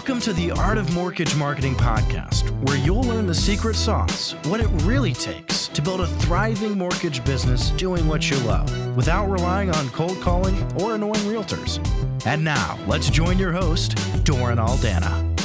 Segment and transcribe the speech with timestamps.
[0.00, 4.58] Welcome to the Art of Mortgage Marketing podcast, where you'll learn the secret sauce, what
[4.58, 9.68] it really takes to build a thriving mortgage business doing what you love without relying
[9.68, 11.86] on cold calling or annoying realtors.
[12.24, 13.94] And now, let's join your host,
[14.24, 15.36] Doran Aldana.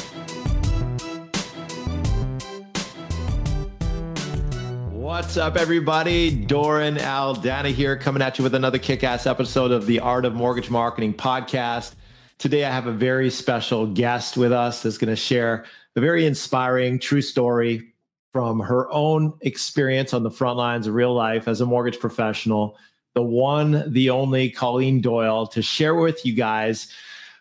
[4.94, 6.34] What's up, everybody?
[6.34, 10.34] Doran Aldana here, coming at you with another kick ass episode of the Art of
[10.34, 11.96] Mortgage Marketing podcast.
[12.38, 16.26] Today, I have a very special guest with us that's going to share a very
[16.26, 17.94] inspiring, true story
[18.34, 22.78] from her own experience on the front lines of real life as a mortgage professional.
[23.14, 26.92] The one, the only Colleen Doyle to share with you guys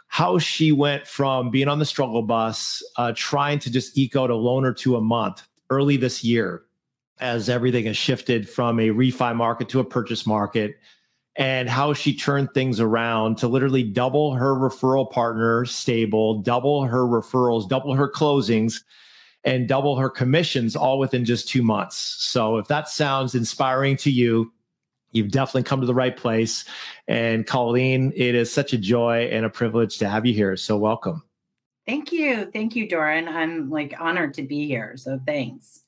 [0.07, 4.31] how she went from being on the struggle bus, uh, trying to just eke out
[4.31, 6.63] a loan or two a month early this year,
[7.19, 10.77] as everything has shifted from a refi market to a purchase market
[11.37, 17.01] and how she turned things around to literally double her referral partner stable, double her
[17.01, 18.83] referrals, double her closings,
[19.45, 21.97] and double her commissions all within just two months.
[21.97, 24.53] So if that sounds inspiring to you,
[25.13, 26.65] you've definitely come to the right place.
[27.09, 30.57] And Colleen, it is such a joy and a privilege to have you here.
[30.57, 31.23] So welcome.
[31.87, 32.51] Thank you.
[32.53, 33.29] Thank you, Doran.
[33.29, 34.97] I'm like honored to be here.
[34.97, 35.84] So thanks.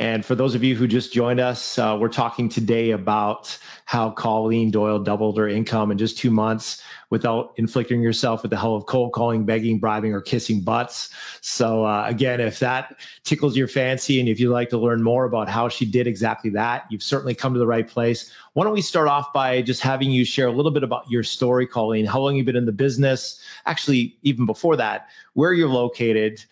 [0.00, 4.10] And for those of you who just joined us, uh, we're talking today about how
[4.10, 8.74] Colleen Doyle doubled her income in just two months without inflicting yourself with the hell
[8.74, 11.10] of cold calling, begging, bribing, or kissing butts.
[11.42, 15.26] So, uh, again, if that tickles your fancy and if you'd like to learn more
[15.26, 18.32] about how she did exactly that, you've certainly come to the right place.
[18.54, 21.22] Why don't we start off by just having you share a little bit about your
[21.22, 25.68] story, Colleen, how long you've been in the business, actually, even before that, where you're
[25.68, 26.44] located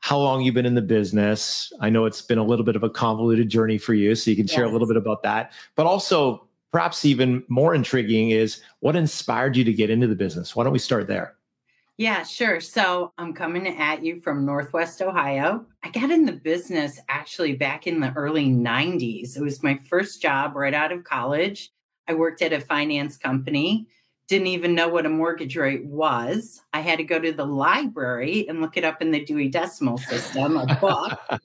[0.00, 1.72] how long you've been in the business.
[1.80, 4.36] I know it's been a little bit of a convoluted journey for you, so you
[4.36, 5.52] can share a little bit about that.
[5.76, 10.56] But also, perhaps even more intriguing is what inspired you to get into the business?
[10.56, 11.34] Why don't we start there?
[11.98, 12.60] Yeah, sure.
[12.60, 15.66] So I'm coming at you from Northwest Ohio.
[15.82, 19.36] I got in the business actually back in the early 90s.
[19.36, 21.70] It was my first job right out of college.
[22.08, 23.86] I worked at a finance company
[24.30, 26.62] didn't even know what a mortgage rate was.
[26.72, 29.98] I had to go to the library and look it up in the Dewey Decimal
[29.98, 31.38] System, a book, to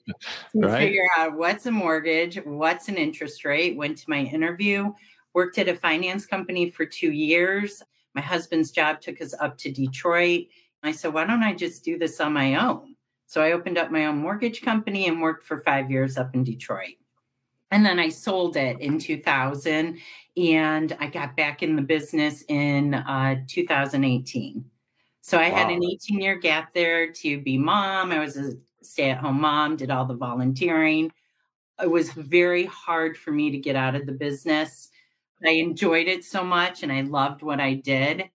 [0.54, 0.78] right.
[0.78, 3.76] figure out what's a mortgage, what's an interest rate.
[3.76, 4.92] Went to my interview,
[5.34, 7.82] worked at a finance company for two years.
[8.14, 10.46] My husband's job took us up to Detroit.
[10.84, 12.94] I said, why don't I just do this on my own?
[13.26, 16.44] So I opened up my own mortgage company and worked for five years up in
[16.44, 16.94] Detroit.
[17.70, 19.98] And then I sold it in 2000
[20.36, 24.64] and I got back in the business in uh, 2018.
[25.22, 25.56] So I wow.
[25.56, 28.12] had an 18 year gap there to be mom.
[28.12, 31.10] I was a stay at home mom, did all the volunteering.
[31.82, 34.90] It was very hard for me to get out of the business.
[35.44, 38.30] I enjoyed it so much and I loved what I did.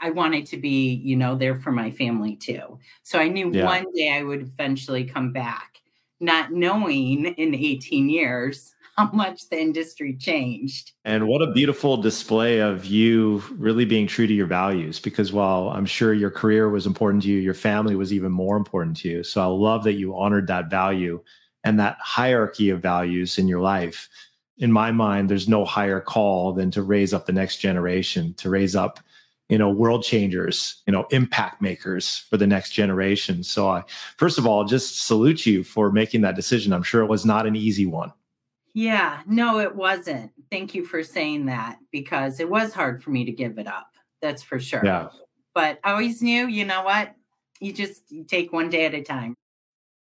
[0.00, 2.78] I wanted to be, you know, there for my family too.
[3.02, 3.64] So I knew yeah.
[3.64, 5.78] one day I would eventually come back,
[6.20, 10.92] not knowing in 18 years how much the industry changed.
[11.04, 15.00] And what a beautiful display of you really being true to your values.
[15.00, 18.56] Because while I'm sure your career was important to you, your family was even more
[18.56, 19.24] important to you.
[19.24, 21.22] So I love that you honored that value
[21.64, 24.08] and that hierarchy of values in your life.
[24.58, 28.50] In my mind, there's no higher call than to raise up the next generation, to
[28.50, 29.00] raise up
[29.50, 33.82] you know world changers you know impact makers for the next generation so i
[34.16, 37.46] first of all just salute you for making that decision i'm sure it was not
[37.46, 38.12] an easy one
[38.74, 40.32] yeah, no, it wasn't.
[40.50, 43.90] Thank you for saying that because it was hard for me to give it up.
[44.22, 44.82] That's for sure.
[44.84, 45.08] Yeah.
[45.54, 47.14] But I always knew, you know what?
[47.60, 49.34] You just you take one day at a time.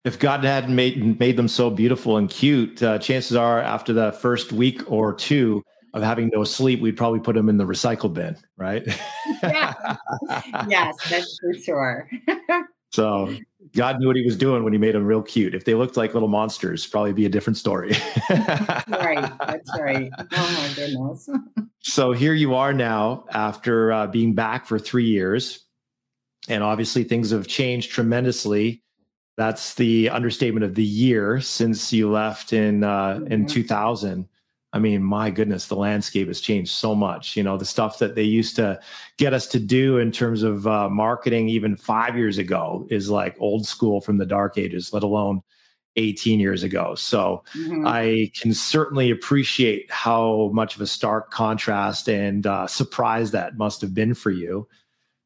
[0.04, 4.12] If God hadn't made made them so beautiful and cute, uh, chances are after the
[4.12, 5.62] first week or two
[5.94, 8.86] of having no sleep, we'd probably put them in the recycle bin, right?
[9.42, 9.96] yeah.
[10.68, 12.10] yes, that's for sure.
[12.92, 13.34] so
[13.74, 15.54] God knew what he was doing when he made them real cute.
[15.54, 17.92] If they looked like little monsters, probably be a different story.
[18.30, 19.32] right.
[19.46, 20.10] That's right.
[20.32, 21.28] Oh my goodness.
[21.80, 25.64] so here you are now after uh, being back for three years.
[26.48, 28.82] And obviously things have changed tremendously.
[29.36, 33.32] That's the understatement of the year since you left in uh, mm-hmm.
[33.32, 34.28] in 2000.
[34.72, 37.36] I mean, my goodness, the landscape has changed so much.
[37.36, 38.78] You know, the stuff that they used to
[39.16, 43.36] get us to do in terms of uh, marketing even five years ago is like
[43.40, 45.42] old school from the dark ages, let alone
[45.96, 46.94] 18 years ago.
[46.94, 47.86] So mm-hmm.
[47.86, 53.80] I can certainly appreciate how much of a stark contrast and uh, surprise that must
[53.80, 54.68] have been for you.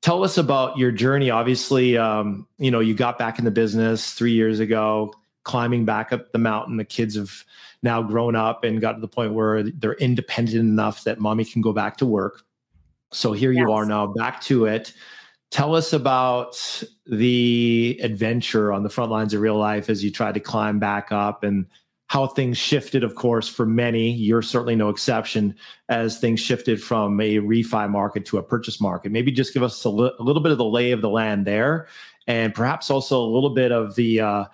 [0.03, 1.31] Tell us about your journey.
[1.31, 5.13] Obviously, um, you know, you got back in the business three years ago,
[5.45, 6.77] climbing back up the mountain.
[6.77, 7.45] The kids have
[7.83, 11.63] now grown up and got to the point where they're independent enough that mommy can
[11.63, 12.43] go back to work.
[13.13, 13.61] So here yes.
[13.61, 14.93] you are now back to it.
[15.51, 20.35] Tell us about the adventure on the front lines of real life as you tried
[20.35, 21.67] to climb back up and
[22.07, 24.11] how things shifted, of course, for many.
[24.11, 25.55] You're certainly no exception
[25.89, 29.13] as things shifted from a refi market to a purchase market.
[29.13, 31.47] Maybe just give us a, li- a little bit of the lay of the land
[31.47, 31.87] there
[32.27, 34.21] and perhaps also a little bit of the.
[34.21, 34.45] Uh,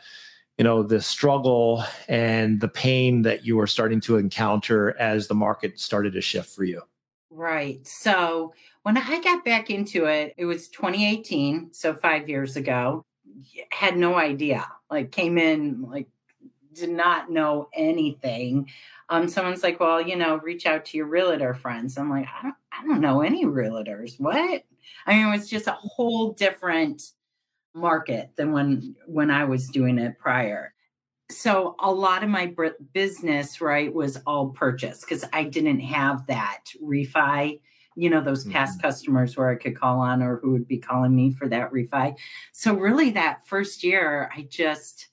[0.59, 5.35] you know the struggle and the pain that you were starting to encounter as the
[5.35, 6.83] market started to shift for you?
[7.31, 7.87] Right.
[7.87, 8.53] So
[8.83, 13.05] when i got back into it it was 2018 so five years ago
[13.71, 14.67] had no idea.
[14.91, 16.09] Like came in like
[16.73, 18.69] did not know anything.
[19.09, 21.97] Um someone's like well you know reach out to your realtor friends.
[21.97, 24.19] I'm like i don't, I don't know any realtors.
[24.19, 24.65] What?
[25.07, 27.13] I mean it was just a whole different
[27.79, 30.75] market than when when I was doing it prior.
[31.31, 32.55] So a lot of my
[32.95, 37.61] business, right, was all purchase because I didn't have that refi,
[37.97, 38.87] you know, those past mm-hmm.
[38.87, 42.17] customers where I could call on or who would be calling me for that refi.
[42.53, 45.09] So really that first year, I just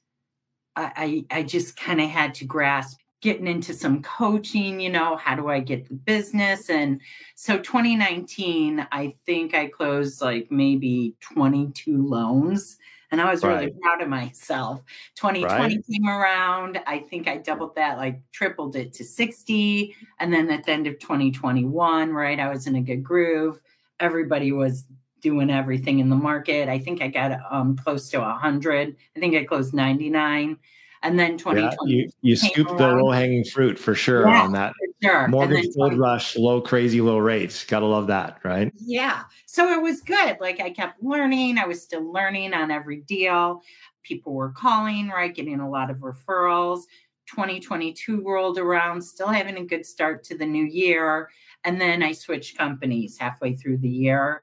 [0.78, 5.36] I I just kind of had to grasp getting into some coaching, you know, how
[5.36, 6.70] do I get the business?
[6.70, 7.02] And
[7.34, 12.78] so 2019, I think I closed like maybe 22 loans.
[13.10, 13.62] And I was right.
[13.62, 14.84] really proud of myself.
[15.16, 15.86] 2020 right.
[15.92, 16.80] came around.
[16.86, 19.96] I think I doubled that, like tripled it to 60.
[20.20, 23.60] And then at the end of 2021, right, I was in a good groove.
[24.00, 24.86] Everybody was
[25.22, 26.70] doing everything in the market.
[26.70, 28.96] I think I got um, close to 100.
[29.16, 30.60] I think I closed 99
[31.06, 34.52] and then 2020 yeah, you, you scooped the low hanging fruit for sure yeah, on
[34.54, 34.74] that.
[35.04, 35.28] sure.
[35.28, 37.64] mortgage gold rush low crazy low rates.
[37.64, 38.74] Gotta love that right?
[38.76, 39.24] Yeah.
[39.46, 40.38] So it was good.
[40.42, 41.60] Like i kept learning.
[41.60, 43.62] I was still learning on every deal.
[44.02, 45.34] People were calling right?
[45.34, 46.82] Getting a lot of referrals.
[47.28, 49.00] 2022 rolled around.
[49.02, 51.30] Still having a good start to the new year.
[51.66, 54.42] And then i switched companies halfway through the year.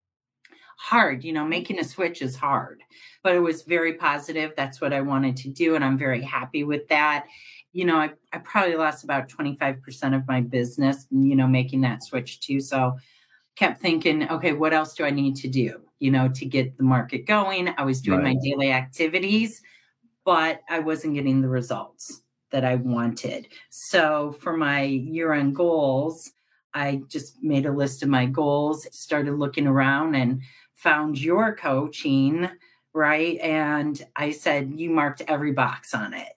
[0.79, 2.83] Hard you know making a switch is hard
[3.23, 4.53] but it was very positive.
[4.57, 5.75] That's what I wanted to do.
[5.75, 7.27] And I'm very happy with that.
[7.73, 12.03] You know, I, I probably lost about 25% of my business, you know, making that
[12.03, 12.61] switch too.
[12.61, 12.97] So
[13.57, 16.83] kept thinking, okay, what else do I need to do, you know, to get the
[16.83, 17.73] market going?
[17.77, 18.35] I was doing right.
[18.35, 19.63] my daily activities,
[20.25, 23.49] but I wasn't getting the results that I wanted.
[23.71, 26.33] So for my year end goals,
[26.75, 30.41] I just made a list of my goals, started looking around and
[30.75, 32.49] found your coaching
[32.95, 33.39] right?
[33.41, 36.33] And I said, You marked every box on it.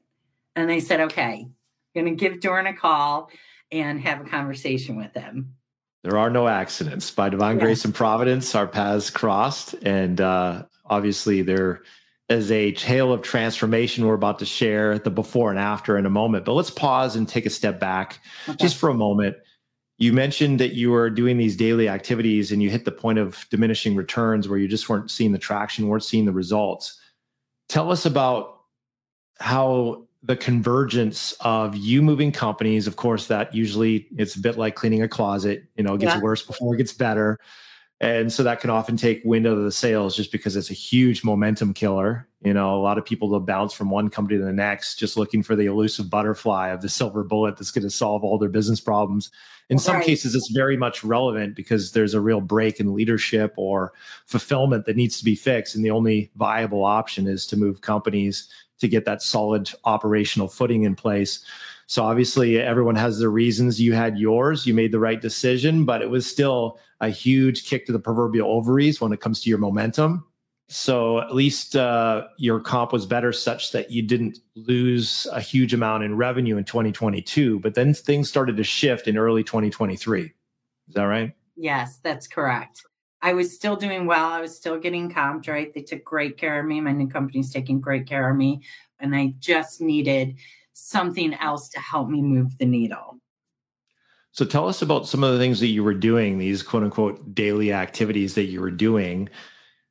[0.55, 1.47] And they said, Okay,
[1.95, 3.29] I'm going to give Doran a call
[3.71, 5.55] and have a conversation with him.
[6.03, 7.09] There are no accidents.
[7.09, 7.63] By divine yeah.
[7.63, 9.73] grace and providence, our paths crossed.
[9.81, 11.81] And uh, obviously, there
[12.29, 16.09] is a tale of transformation we're about to share the before and after in a
[16.09, 16.45] moment.
[16.45, 18.57] But let's pause and take a step back okay.
[18.57, 19.37] just for a moment
[19.97, 23.45] you mentioned that you were doing these daily activities and you hit the point of
[23.49, 26.99] diminishing returns where you just weren't seeing the traction, weren't seeing the results.
[27.69, 28.59] Tell us about
[29.39, 34.75] how the convergence of you moving companies, of course, that usually it's a bit like
[34.75, 36.21] cleaning a closet, you know, it gets yeah.
[36.21, 37.39] worse before it gets better.
[38.01, 40.73] And so that can often take wind out of the sails just because it's a
[40.73, 42.27] huge momentum killer.
[42.43, 45.15] You know, a lot of people will bounce from one company to the next just
[45.15, 48.49] looking for the elusive butterfly of the silver bullet that's going to solve all their
[48.49, 49.31] business problems.
[49.69, 50.05] In some right.
[50.05, 53.93] cases, it's very much relevant because there's a real break in leadership or
[54.25, 55.73] fulfillment that needs to be fixed.
[55.73, 58.47] And the only viable option is to move companies
[58.79, 61.43] to get that solid operational footing in place.
[61.87, 63.79] So obviously, everyone has their reasons.
[63.79, 67.85] You had yours, you made the right decision, but it was still a huge kick
[67.85, 70.25] to the proverbial ovaries when it comes to your momentum.
[70.67, 75.75] So at least uh, your comp was better, such that you didn't lose a huge
[75.75, 77.59] amount in revenue in 2022.
[77.59, 80.23] But then things started to shift in early 2023.
[80.23, 80.31] Is
[80.95, 81.33] that right?
[81.55, 82.83] Yes, that's correct.
[83.21, 84.25] I was still doing well.
[84.25, 85.73] I was still getting comped, right?
[85.73, 86.81] They took great care of me.
[86.81, 88.61] My new company's taking great care of me.
[88.99, 90.35] And I just needed
[90.75, 93.17] something else to help me move the needle.
[94.31, 97.33] So tell us about some of the things that you were doing, these quote unquote
[97.33, 99.29] daily activities that you were doing.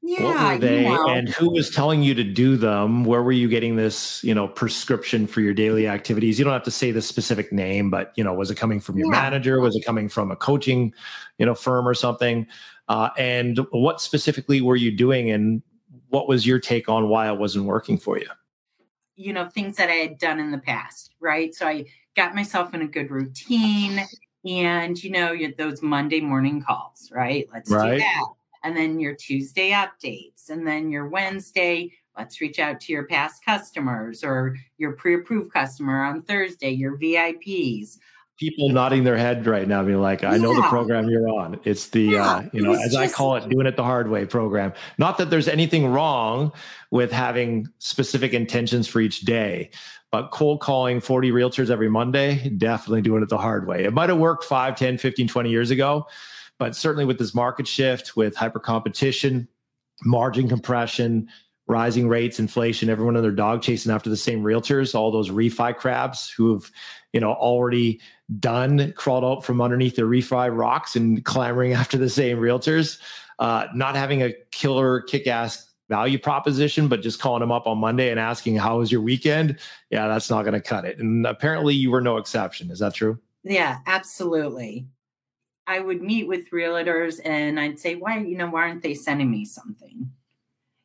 [0.02, 1.08] Yeah, what were they you know.
[1.08, 3.06] and who was telling you to do them?
[3.06, 6.38] Where were you getting this, you know, prescription for your daily activities?
[6.38, 8.98] You don't have to say the specific name, but you know, was it coming from
[8.98, 9.22] your yeah.
[9.22, 9.60] manager?
[9.60, 10.92] Was it coming from a coaching,
[11.38, 12.46] you know, firm or something?
[12.88, 15.62] Uh, and what specifically were you doing and
[16.10, 18.28] what was your take on why it wasn't working for you?
[19.16, 21.54] You know, things that I had done in the past, right?
[21.54, 24.04] So I got myself in a good routine
[24.44, 27.92] and you know those monday morning calls right let's right.
[27.92, 28.24] do that
[28.62, 33.44] and then your tuesday updates and then your wednesday let's reach out to your past
[33.44, 37.98] customers or your pre-approved customer on thursday your vips
[38.38, 41.88] people nodding their head right now, being like, "I know the program you're on." It's
[41.88, 44.26] the yeah, uh, you know, as just, I call it, doing it the hard way
[44.26, 44.72] program.
[44.98, 46.52] Not that there's anything wrong
[46.90, 49.70] with having specific intentions for each day,
[50.10, 53.84] but cold calling 40 realtors every Monday, definitely doing it the hard way.
[53.84, 56.06] It might have worked 5, 10, 15, 20 years ago,
[56.58, 59.48] but certainly with this market shift, with hyper competition,
[60.04, 61.28] margin compression,
[61.66, 65.74] rising rates, inflation, everyone and their dog chasing after the same realtors, all those refi
[65.74, 66.70] crabs who have,
[67.12, 68.00] you know, already
[68.40, 72.98] done crawled out from underneath the refi rocks and clamoring after the same realtors,
[73.38, 78.10] uh, not having a killer kick-ass value proposition, but just calling them up on Monday
[78.10, 79.58] and asking, how was your weekend?
[79.90, 80.98] Yeah, that's not going to cut it.
[80.98, 82.70] And apparently you were no exception.
[82.70, 83.18] Is that true?
[83.42, 84.86] Yeah, absolutely.
[85.66, 89.30] I would meet with realtors and I'd say, why, you know, why aren't they sending
[89.30, 90.10] me something?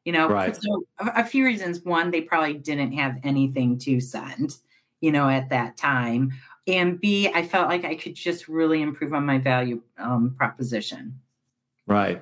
[0.05, 0.55] You know, right.
[0.55, 1.81] so a, a few reasons.
[1.81, 4.55] One, they probably didn't have anything to send,
[5.01, 6.31] you know, at that time.
[6.69, 11.19] And B, I felt like I could just really improve on my value um, proposition.
[11.87, 12.21] Right.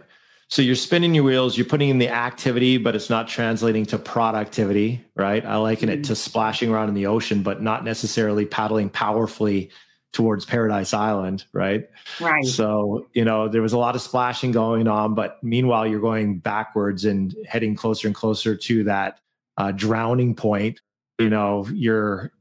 [0.49, 3.97] So you're spinning your wheels, you're putting in the activity, but it's not translating to
[3.97, 5.45] productivity, right?
[5.45, 5.99] I liken mm-hmm.
[5.99, 9.71] it to splashing around in the ocean, but not necessarily paddling powerfully
[10.13, 11.89] towards Paradise Island, right?
[12.21, 12.45] Right.
[12.45, 16.39] So, you know, there was a lot of splashing going on, but meanwhile, you're going
[16.39, 19.19] backwards and heading closer and closer to that
[19.57, 20.79] uh, drowning point.
[21.19, 22.31] You know, your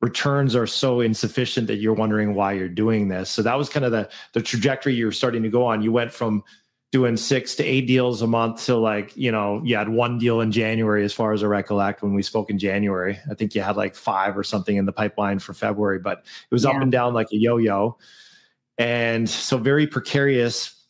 [0.00, 3.30] returns are so insufficient that you're wondering why you're doing this.
[3.30, 5.82] So that was kind of the the trajectory you're starting to go on.
[5.82, 6.44] You went from
[6.90, 10.40] doing six to eight deals a month to like you know you had one deal
[10.40, 13.60] in january as far as i recollect when we spoke in january i think you
[13.60, 16.70] had like five or something in the pipeline for february but it was yeah.
[16.70, 17.96] up and down like a yo-yo
[18.78, 20.86] and so very precarious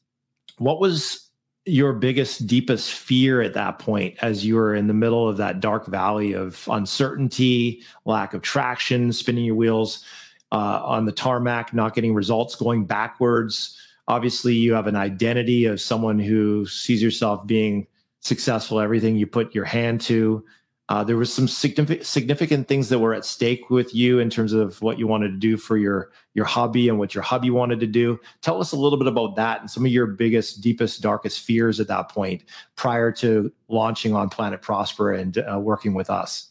[0.59, 1.28] what was
[1.69, 5.61] your biggest deepest fear at that point as you were in the middle of that
[5.61, 10.05] dark valley of uncertainty lack of traction spinning your wheels
[10.51, 13.79] uh, on the tarmac not getting results going backwards.
[14.09, 17.87] Obviously you have an identity of someone who sees yourself being
[18.21, 20.45] successful everything you put your hand to
[20.89, 24.53] uh, there was some significant significant things that were at stake with you in terms
[24.53, 27.81] of what you wanted to do for your your hobby and what your hobby wanted
[27.81, 28.19] to do.
[28.41, 31.81] Tell us a little bit about that and some of your biggest deepest darkest fears
[31.81, 32.45] at that point
[32.77, 36.51] prior to launching on planet prosper and uh, working with us.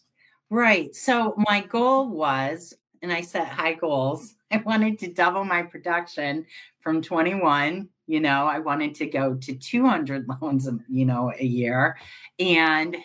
[0.50, 0.96] Right.
[0.96, 6.46] So my goal was and i set high goals i wanted to double my production
[6.80, 11.98] from 21 you know i wanted to go to 200 loans you know a year
[12.40, 12.98] and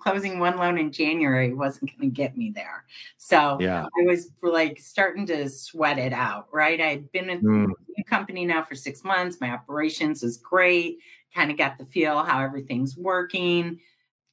[0.00, 2.84] closing one loan in january wasn't going to get me there
[3.16, 3.84] so yeah.
[3.84, 7.66] i was like starting to sweat it out right i'd been in mm.
[7.96, 10.98] the company now for six months my operations is great
[11.34, 13.78] kind of got the feel how everything's working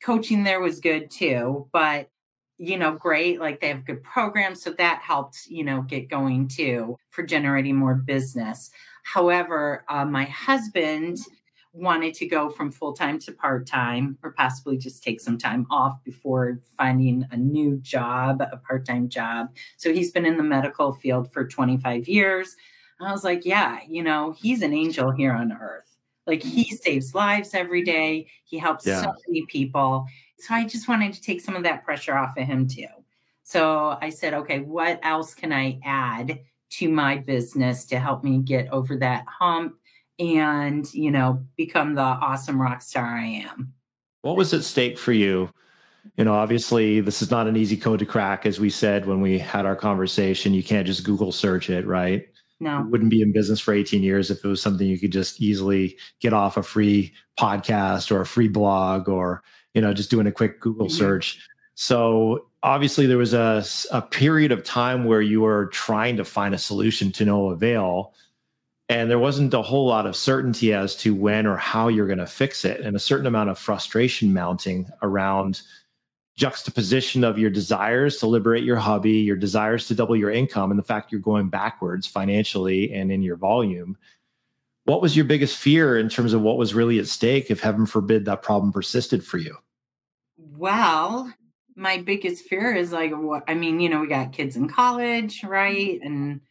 [0.02, 2.10] coaching there was good too but
[2.58, 3.40] you know, great.
[3.40, 4.62] Like they have good programs.
[4.62, 8.72] So that helped, you know, get going too for generating more business.
[9.14, 11.20] However, uh, my husband
[11.72, 15.66] wanted to go from full time to part time or possibly just take some time
[15.72, 19.48] off before finding a new job, a part time job.
[19.78, 22.58] So he's been in the medical field for 25 years.
[23.00, 25.96] I was like, yeah, you know, he's an angel here on earth.
[26.26, 28.28] Like he saves lives every day.
[28.44, 29.04] He helps yeah.
[29.04, 30.06] so many people.
[30.40, 32.88] So I just wanted to take some of that pressure off of him too.
[33.44, 38.40] So I said, okay, what else can I add to my business to help me
[38.40, 39.76] get over that hump
[40.20, 43.74] and, you know, become the awesome rock star I am?
[44.22, 45.50] What was at stake for you?
[46.18, 49.22] You know, obviously, this is not an easy code to crack, as we said when
[49.22, 50.54] we had our conversation.
[50.54, 52.28] You can't just Google search it, right?
[52.60, 52.80] No.
[52.80, 55.42] You wouldn't be in business for 18 years if it was something you could just
[55.42, 59.44] easily get off a free podcast or a free blog or
[59.78, 60.98] you know, just doing a quick Google mm-hmm.
[60.98, 61.40] search.
[61.76, 66.54] So obviously there was a, a period of time where you were trying to find
[66.54, 68.14] a solution to no avail.
[68.90, 72.20] And there wasn't a whole lot of certainty as to when or how you're going
[72.20, 75.62] to fix it, and a certain amount of frustration mounting around
[76.38, 80.80] juxtaposition of your desires to liberate your hobby, your desires to double your income, and
[80.80, 83.98] the fact you're going backwards financially and in your volume.
[84.86, 87.86] What was your biggest fear in terms of what was really at stake if heaven
[87.86, 89.58] forbid that problem persisted for you?
[90.38, 91.34] Well,
[91.78, 95.44] my biggest fear is like what I mean, you know, we got kids in college,
[95.44, 96.00] right?
[96.02, 96.42] And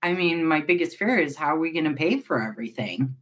[0.00, 3.16] I mean, my biggest fear is how are we going to pay for everything?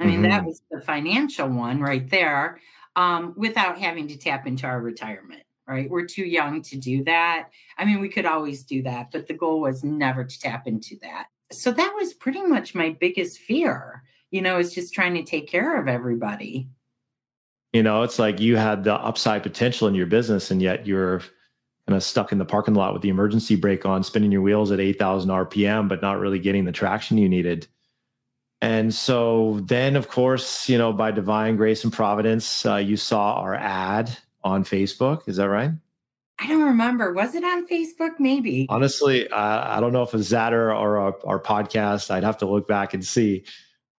[0.00, 0.30] I mean, mm-hmm.
[0.30, 2.60] that was the financial one right there,
[2.96, 5.88] um, without having to tap into our retirement, right?
[5.88, 7.50] We're too young to do that.
[7.78, 10.96] I mean, we could always do that, but the goal was never to tap into
[11.02, 11.28] that.
[11.52, 15.48] So that was pretty much my biggest fear, you know, is just trying to take
[15.48, 16.68] care of everybody.
[17.72, 21.20] You know, it's like you had the upside potential in your business, and yet you're
[21.86, 24.72] kind of stuck in the parking lot with the emergency brake on, spinning your wheels
[24.72, 27.66] at 8,000 RPM, but not really getting the traction you needed.
[28.60, 33.34] And so then, of course, you know, by divine grace and providence, uh, you saw
[33.34, 35.28] our ad on Facebook.
[35.28, 35.70] Is that right?
[36.38, 37.12] I don't remember.
[37.12, 38.18] Was it on Facebook?
[38.18, 38.66] Maybe.
[38.68, 42.10] Honestly, uh, I don't know if it's that or, or our, our, podcast.
[42.10, 43.44] I'd have to look back and see.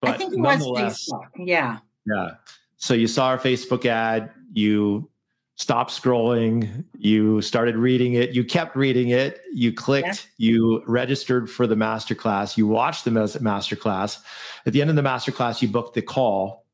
[0.02, 1.30] But I think it was Facebook.
[1.38, 1.80] Yeah.
[2.06, 2.32] Yeah.
[2.78, 4.32] So you saw our Facebook ad.
[4.54, 5.10] You
[5.56, 6.86] stopped scrolling.
[6.98, 8.32] You started reading it.
[8.32, 9.42] You kept reading it.
[9.52, 10.30] You clicked.
[10.38, 10.50] Yeah.
[10.50, 12.58] You registered for the masterclass.
[12.58, 14.20] You watched the masterclass.
[14.66, 16.66] At the end of the masterclass, you booked the call,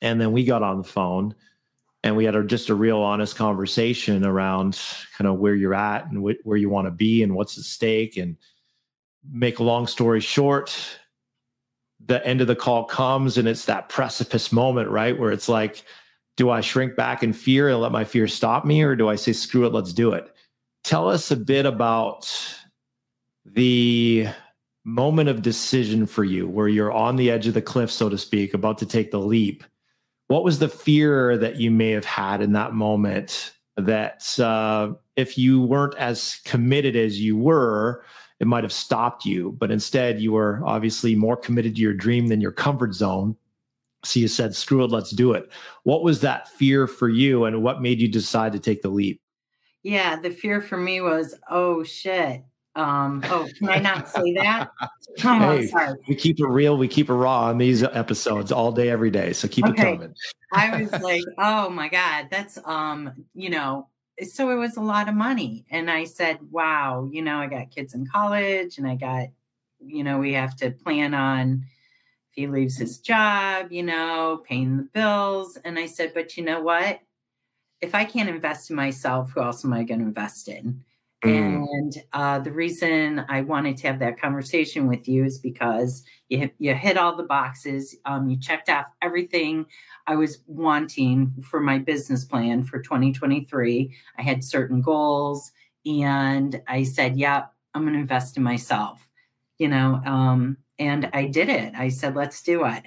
[0.00, 1.34] and then we got on the phone
[2.04, 4.80] and we had a, just a real honest conversation around
[5.16, 7.64] kind of where you're at and wh- where you want to be and what's at
[7.64, 8.36] stake and
[9.30, 10.76] make a long story short
[12.06, 15.84] the end of the call comes and it's that precipice moment right where it's like
[16.36, 19.14] do i shrink back in fear and let my fear stop me or do i
[19.14, 20.32] say screw it let's do it.
[20.84, 22.32] Tell us a bit about
[23.44, 24.26] the
[24.84, 28.18] moment of decision for you where you're on the edge of the cliff so to
[28.18, 29.62] speak about to take the leap.
[30.26, 35.38] What was the fear that you may have had in that moment that uh, if
[35.38, 38.04] you weren't as committed as you were
[38.42, 42.26] it might have stopped you but instead you were obviously more committed to your dream
[42.26, 43.36] than your comfort zone
[44.04, 45.50] so you said screw it let's do it
[45.84, 49.20] what was that fear for you and what made you decide to take the leap
[49.82, 52.44] yeah the fear for me was oh shit
[52.74, 54.70] um, oh, can I not say that?
[55.24, 55.98] Oh, hey, sorry.
[56.08, 56.78] We keep it real.
[56.78, 59.34] We keep it raw on these episodes all day, every day.
[59.34, 59.92] So keep okay.
[59.92, 60.14] it coming.
[60.54, 63.88] I was like, oh my God, that's, um, you know,
[64.24, 65.64] so it was a lot of money.
[65.70, 69.28] And I said, wow, you know, I got kids in college and I got,
[69.80, 71.64] you know, we have to plan on
[72.30, 75.58] if he leaves his job, you know, paying the bills.
[75.64, 77.00] And I said, but you know what?
[77.80, 80.84] If I can't invest in myself, who else am I going to invest in?
[81.24, 81.66] Mm.
[81.72, 86.38] And uh, the reason I wanted to have that conversation with you is because you
[86.38, 87.96] hit, you hit all the boxes.
[88.06, 89.66] Um, you checked off everything
[90.08, 93.94] I was wanting for my business plan for 2023.
[94.18, 95.52] I had certain goals,
[95.86, 99.08] and I said, "Yep, I'm going to invest in myself."
[99.58, 101.74] You know, um, and I did it.
[101.76, 102.82] I said, "Let's do it."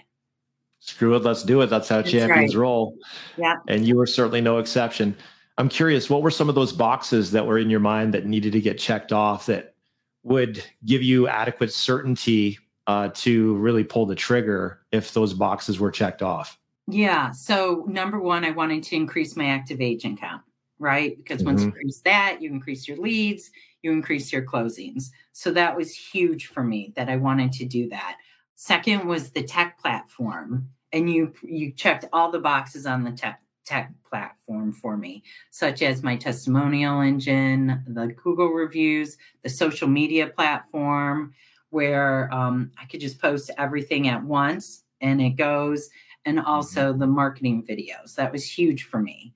[0.79, 1.67] Screw it, let's do it.
[1.67, 2.62] That's how That's champions right.
[2.62, 2.97] roll.
[3.38, 5.15] Yeah, and you were certainly no exception.
[5.57, 8.53] I'm curious, what were some of those boxes that were in your mind that needed
[8.53, 9.75] to get checked off that
[10.23, 15.91] would give you adequate certainty uh, to really pull the trigger if those boxes were
[15.91, 16.59] checked off?
[16.87, 17.31] Yeah.
[17.31, 20.43] So, number one, I wanted to increase my active agent count,
[20.77, 21.17] right?
[21.17, 21.47] Because mm-hmm.
[21.47, 23.49] once you increase that, you increase your leads,
[23.81, 25.09] you increase your closings.
[25.31, 28.17] So, that was huge for me that I wanted to do that.
[28.55, 30.69] Second was the tech platform.
[30.93, 35.82] And you you checked all the boxes on the tech tech platform for me, such
[35.82, 41.34] as my testimonial engine, the Google reviews, the social media platform,
[41.69, 45.89] where um, I could just post everything at once and it goes,
[46.25, 46.99] and also mm-hmm.
[46.99, 48.15] the marketing videos.
[48.15, 49.34] That was huge for me.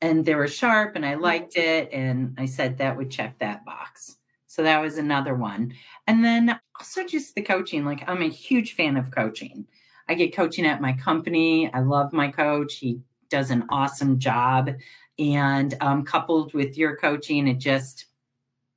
[0.00, 1.92] And they were sharp and I liked it.
[1.92, 4.16] And I said that would check that box.
[4.46, 5.74] So that was another one.
[6.06, 7.84] And then also just the coaching.
[7.84, 9.66] Like I'm a huge fan of coaching.
[10.08, 11.72] I get coaching at my company.
[11.72, 12.74] I love my coach.
[12.76, 13.00] He
[13.32, 14.70] does an awesome job.
[15.18, 18.06] And um, coupled with your coaching, it just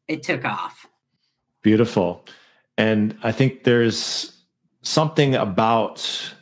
[0.07, 0.87] it took off.
[1.61, 2.25] Beautiful.
[2.77, 4.35] And I think there's
[4.81, 6.33] something about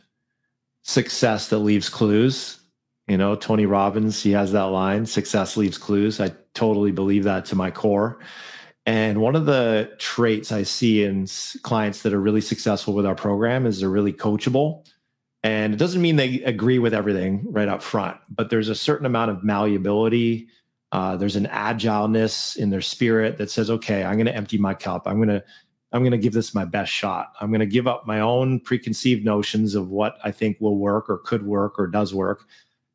[0.82, 2.60] success that leaves clues.
[3.08, 6.20] You know, Tony Robbins, he has that line success leaves clues.
[6.20, 8.18] I totally believe that to my core.
[8.86, 11.26] And one of the traits I see in
[11.62, 14.86] clients that are really successful with our program is they're really coachable.
[15.44, 19.04] And it doesn't mean they agree with everything right up front, but there's a certain
[19.04, 20.48] amount of malleability.
[20.90, 24.72] Uh, there's an agileness in their spirit that says, okay, I'm going to empty my
[24.72, 25.06] cup.
[25.06, 25.44] I'm going to,
[25.92, 27.34] I'm going to give this my best shot.
[27.40, 31.10] I'm going to give up my own preconceived notions of what I think will work
[31.10, 32.46] or could work or does work.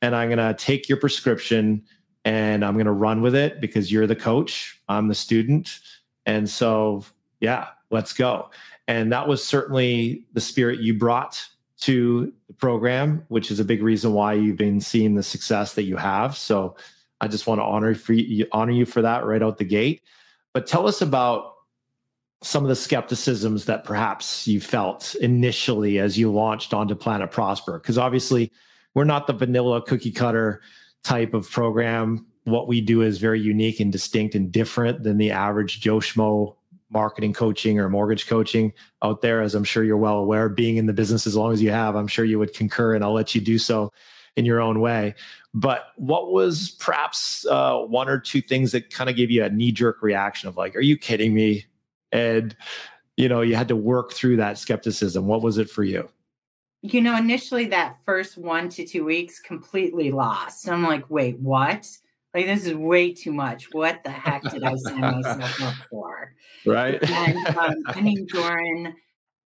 [0.01, 1.83] And I'm going to take your prescription
[2.25, 4.81] and I'm going to run with it because you're the coach.
[4.89, 5.79] I'm the student.
[6.25, 7.05] And so,
[7.41, 8.49] yeah, let's go.
[8.87, 11.45] And that was certainly the spirit you brought
[11.81, 15.83] to the program, which is a big reason why you've been seeing the success that
[15.83, 16.35] you have.
[16.35, 16.75] So
[17.21, 20.01] I just want to honor for you, honor you for that right out the gate.
[20.53, 21.53] But tell us about
[22.41, 27.79] some of the skepticisms that perhaps you felt initially as you launched onto Planet Prosper,
[27.79, 28.51] because obviously
[28.93, 30.61] we're not the vanilla cookie cutter
[31.03, 32.25] type of program.
[32.45, 36.55] What we do is very unique and distinct and different than the average Joe Schmo
[36.91, 38.73] marketing coaching or mortgage coaching
[39.03, 41.61] out there, as I'm sure you're well aware, being in the business as long as
[41.61, 43.91] you have, I'm sure you would concur and I'll let you do so
[44.35, 45.15] in your own way.
[45.53, 49.49] But what was perhaps uh, one or two things that kind of gave you a
[49.49, 51.65] knee jerk reaction of like, are you kidding me?
[52.11, 52.55] And,
[53.17, 55.27] you know, you had to work through that skepticism.
[55.27, 56.09] What was it for you?
[56.81, 60.69] You know, initially that first one to two weeks completely lost.
[60.69, 61.89] I'm like, wait, what?
[62.33, 63.73] Like this is way too much.
[63.73, 66.33] What the heck did I sign myself up for?
[66.65, 67.01] Right.
[67.01, 68.95] And um, I mean, Doran,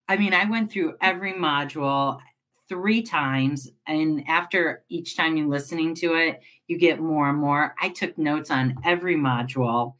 [0.09, 2.19] I mean, I went through every module
[2.67, 7.73] three times, and after each time you're listening to it, you get more and more.
[7.81, 9.95] I took notes on every module.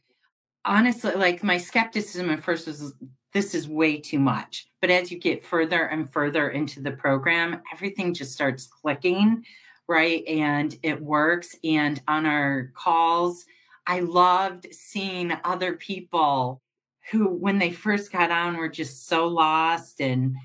[0.64, 2.94] Honestly, like my skepticism at first was
[3.32, 4.68] this is way too much.
[4.80, 9.44] But as you get further and further into the program, everything just starts clicking
[9.88, 10.26] right?
[10.26, 11.56] And it works.
[11.64, 13.44] And on our calls,
[13.86, 16.62] I loved seeing other people
[17.10, 20.36] who, when they first got on, were just so lost and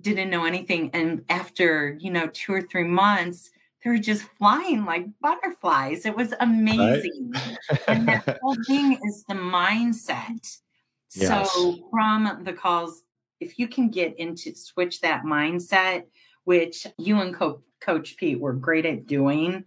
[0.00, 0.90] didn't know anything.
[0.92, 3.50] And after, you know, two or three months,
[3.82, 6.06] they were just flying like butterflies.
[6.06, 7.32] It was amazing.
[7.34, 7.80] Right?
[7.88, 10.58] and that whole thing is the mindset.
[11.14, 11.52] Yes.
[11.52, 13.02] So, from the calls,
[13.40, 16.04] if you can get into switch that mindset,
[16.44, 19.64] which you and Co- Coach Pete were great at doing,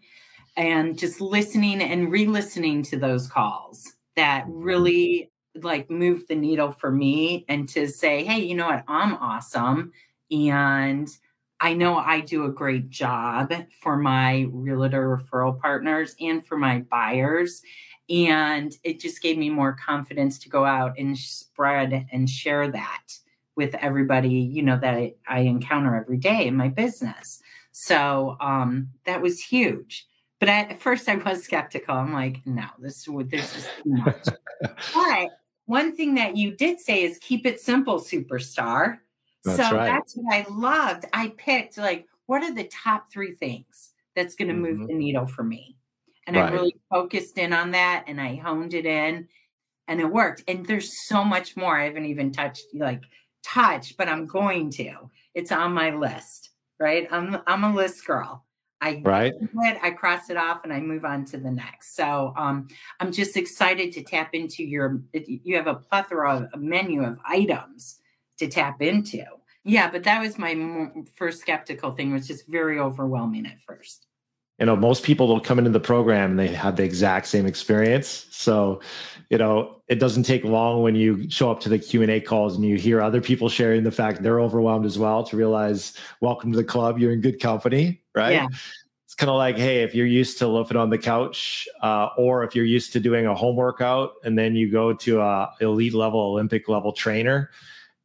[0.57, 4.61] and just listening and re-listening to those calls that mm-hmm.
[4.61, 9.15] really like moved the needle for me and to say, hey, you know what, I'm
[9.15, 9.91] awesome.
[10.31, 11.07] And
[11.61, 16.79] I know I do a great job for my realtor referral partners and for my
[16.79, 17.61] buyers.
[18.09, 23.03] And it just gave me more confidence to go out and spread and share that
[23.55, 27.41] with everybody, you know, that I, I encounter every day in my business.
[27.77, 30.07] So um, that was huge.
[30.39, 31.93] But I, at first, I was skeptical.
[31.93, 34.27] I'm like, no, this, would this is too much.
[34.93, 35.29] but
[35.65, 38.99] one thing that you did say is keep it simple, superstar.
[39.43, 39.87] That's so right.
[39.87, 41.03] that's what I loved.
[41.11, 44.79] I picked like, what are the top three things that's going to mm-hmm.
[44.79, 45.75] move the needle for me?
[46.27, 46.49] And right.
[46.49, 49.27] I really focused in on that and I honed it in
[49.89, 50.45] and it worked.
[50.47, 53.01] And there's so much more I haven't even touched, like
[53.43, 55.11] touch, but I'm going to.
[55.33, 57.07] It's on my list, right?
[57.11, 58.45] I'm I'm a list girl.
[58.81, 59.33] I right.
[59.39, 61.95] It, I cross it off and I move on to the next.
[61.95, 62.67] So um,
[62.99, 65.01] I'm just excited to tap into your.
[65.13, 67.99] You have a plethora of a menu of items
[68.37, 69.23] to tap into.
[69.63, 72.13] Yeah, but that was my first skeptical thing.
[72.13, 74.07] Was just very overwhelming at first
[74.59, 77.45] you know most people will come into the program and they have the exact same
[77.45, 78.27] experience.
[78.31, 78.81] So
[79.29, 82.65] you know it doesn't take long when you show up to the q&a calls and
[82.65, 86.57] you hear other people sharing the fact they're overwhelmed as well to realize welcome to
[86.57, 86.97] the club.
[86.99, 88.33] You're in good company right?
[88.33, 88.47] Yeah.
[89.05, 92.43] it's kind of like hey if you're used to loafing on the couch uh, or
[92.43, 95.93] if you're used to doing a home workout and then you go to a elite
[95.93, 97.51] level olympic level trainer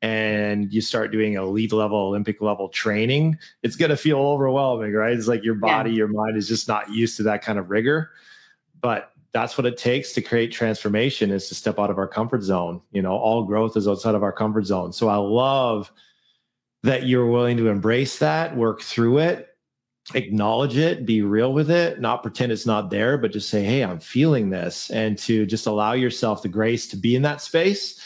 [0.03, 5.13] and you start doing elite level olympic level training it's going to feel overwhelming right?
[5.13, 5.97] It's like your body yeah.
[5.97, 8.11] your mind is just not used to that kind of rigor.
[8.81, 12.43] But that's what it takes to create transformation is to step out of our comfort
[12.43, 13.13] zone you know?
[13.13, 14.93] All growth is outside of our comfort zone.
[14.93, 15.91] So i love
[16.83, 19.47] that you're willing to embrace that work through it
[20.15, 23.85] acknowledge it be real with it not pretend it's not there but just say hey
[23.85, 24.91] i'm feeling this.
[24.91, 28.01] And to just allow yourself the grace to be in that space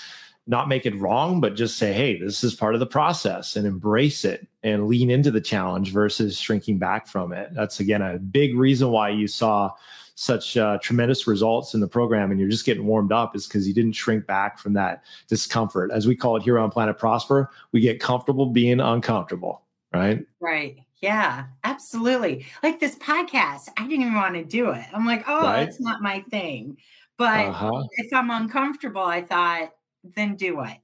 [0.47, 3.67] not make it wrong, but just say, hey, this is part of the process and
[3.67, 7.51] embrace it and lean into the challenge versus shrinking back from it.
[7.55, 9.73] That's again a big reason why you saw
[10.17, 13.67] such uh, tremendous results in the program and you're just getting warmed up is because
[13.67, 15.91] you didn't shrink back from that discomfort.
[15.93, 20.25] As we call it here on Planet Prosper, we get comfortable being uncomfortable, right?
[20.41, 20.79] Right.
[21.01, 22.47] Yeah, absolutely.
[22.63, 24.85] Like this podcast, I didn't even want to do it.
[24.93, 25.65] I'm like, oh, right?
[25.65, 26.79] that's not my thing.
[27.17, 27.85] But uh-huh.
[27.97, 29.74] if I'm uncomfortable, I thought,
[30.17, 30.79] then do it.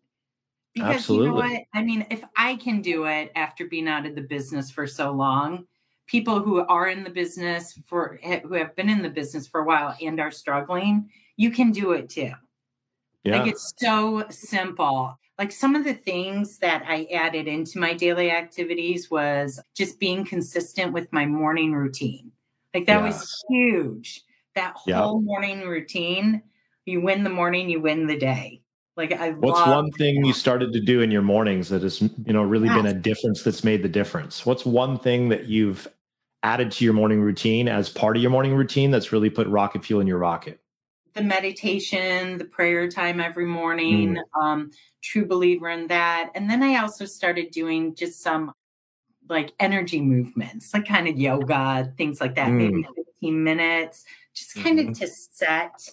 [0.75, 1.27] Because Absolutely.
[1.27, 1.63] you know what?
[1.75, 5.11] I mean, if I can do it after being out of the business for so
[5.11, 5.67] long,
[6.07, 9.65] people who are in the business for who have been in the business for a
[9.65, 12.33] while and are struggling, you can do it too.
[13.25, 13.39] Yeah.
[13.39, 15.19] Like it's so simple.
[15.39, 20.25] Like some of the things that I added into my daily activities was just being
[20.25, 22.31] consistent with my morning routine.
[22.75, 23.21] Like that yes.
[23.21, 24.23] was huge.
[24.55, 26.43] That whole morning routine,
[26.85, 28.60] you win the morning, you win the day.
[28.97, 32.33] Like I What's one thing you started to do in your mornings that has, you
[32.33, 34.45] know, really been a difference that's made the difference?
[34.45, 35.89] What's one thing that you've
[36.43, 39.85] added to your morning routine as part of your morning routine that's really put rocket
[39.85, 40.61] fuel in your rocket?
[41.15, 44.43] The meditation, the prayer time every morning, mm.
[44.43, 44.71] um,
[45.03, 46.31] true believer in that.
[46.35, 48.53] And then I also started doing just some
[49.29, 52.57] like energy movements, like kind of yoga, things like that, mm.
[52.57, 52.87] maybe
[53.21, 54.91] 15 minutes, just kind mm-hmm.
[54.91, 55.91] of to set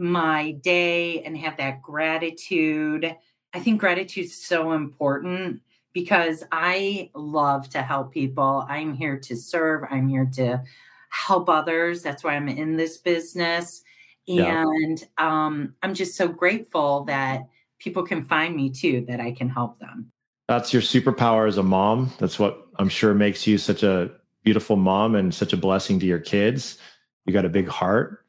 [0.00, 3.14] my day and have that gratitude.
[3.52, 5.60] I think gratitude is so important
[5.92, 8.64] because I love to help people.
[8.68, 9.84] I'm here to serve.
[9.90, 10.62] I'm here to
[11.10, 12.02] help others.
[12.02, 13.82] That's why I'm in this business.
[14.26, 15.06] And yeah.
[15.18, 17.42] um, I'm just so grateful that
[17.78, 20.12] people can find me too, that I can help them.
[20.48, 22.10] That's your superpower as a mom.
[22.18, 24.12] That's what I'm sure makes you such a
[24.44, 26.78] beautiful mom and such a blessing to your kids.
[27.26, 28.19] You got a big heart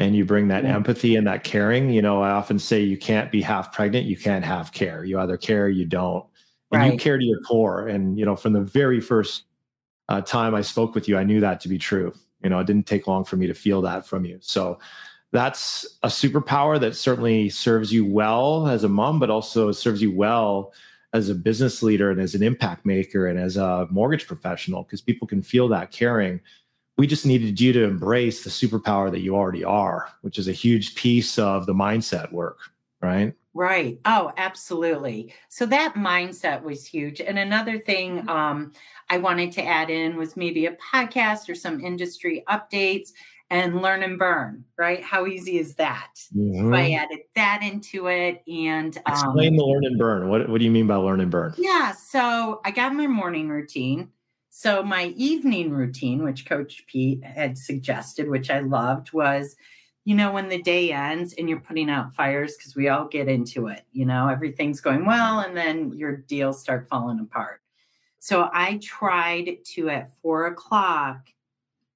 [0.00, 0.74] and you bring that yeah.
[0.74, 1.90] empathy and that caring.
[1.90, 5.04] You know, I often say you can't be half pregnant, you can't have care.
[5.04, 6.24] You either care or you don't.
[6.72, 6.92] And right.
[6.92, 7.86] you care to your core.
[7.86, 9.44] And, you know, from the very first
[10.08, 12.14] uh, time I spoke with you, I knew that to be true.
[12.42, 14.38] You know, it didn't take long for me to feel that from you.
[14.40, 14.78] So
[15.32, 20.16] that's a superpower that certainly serves you well as a mom, but also serves you
[20.16, 20.72] well
[21.12, 25.02] as a business leader and as an impact maker and as a mortgage professional because
[25.02, 26.40] people can feel that caring.
[27.00, 30.52] We just needed you to embrace the superpower that you already are, which is a
[30.52, 32.58] huge piece of the mindset work,
[33.00, 33.32] right?
[33.54, 33.98] Right.
[34.04, 35.32] Oh, absolutely.
[35.48, 37.22] So that mindset was huge.
[37.22, 38.28] And another thing mm-hmm.
[38.28, 38.72] um,
[39.08, 43.12] I wanted to add in was maybe a podcast or some industry updates
[43.48, 45.02] and learn and burn, right?
[45.02, 46.10] How easy is that?
[46.36, 46.70] Mm-hmm.
[46.70, 50.28] So I added that into it and um, explain the learn and burn.
[50.28, 51.54] What what do you mean by learn and burn?
[51.56, 54.10] Yeah, so I got my morning routine.
[54.60, 59.56] So my evening routine, which Coach Pete had suggested, which I loved, was
[60.04, 63.26] you know when the day ends and you're putting out fires because we all get
[63.26, 63.86] into it.
[63.92, 67.62] You know everything's going well, and then your deals start falling apart.
[68.18, 71.28] So I tried to at four o'clock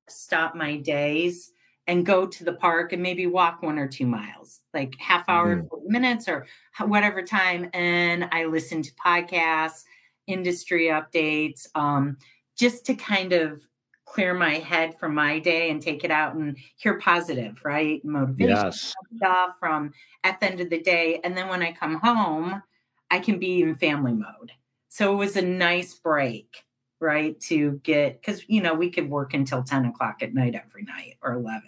[0.08, 1.52] stop my days
[1.86, 5.56] and go to the park and maybe walk one or two miles, like half hour,
[5.56, 5.92] mm-hmm.
[5.92, 6.46] minutes, or
[6.80, 7.68] whatever time.
[7.74, 9.84] And I listen to podcasts,
[10.26, 12.16] industry updates, um,
[12.56, 13.60] just to kind of
[14.04, 18.04] clear my head from my day and take it out and hear positive, right?
[18.04, 18.94] Motivation yes.
[19.16, 21.20] stuff from at the end of the day.
[21.24, 22.62] And then when I come home,
[23.10, 24.52] I can be in family mode.
[24.88, 26.64] So it was a nice break
[27.04, 27.38] right?
[27.42, 31.16] To get, because, you know, we could work until 10 o'clock at night every night
[31.22, 31.62] or 11.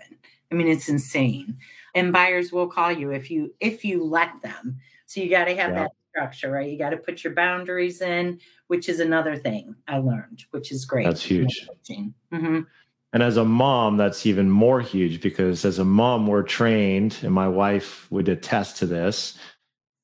[0.51, 1.59] I mean, it's insane.
[1.95, 4.79] And buyers will call you if you, if you let them.
[5.07, 5.83] So you got to have yeah.
[5.83, 6.71] that structure, right?
[6.71, 10.85] You got to put your boundaries in, which is another thing I learned, which is
[10.85, 11.07] great.
[11.07, 11.69] That's huge.
[11.89, 12.61] Mm-hmm.
[13.13, 17.33] And as a mom, that's even more huge because as a mom, we're trained, and
[17.33, 19.39] my wife would attest to this.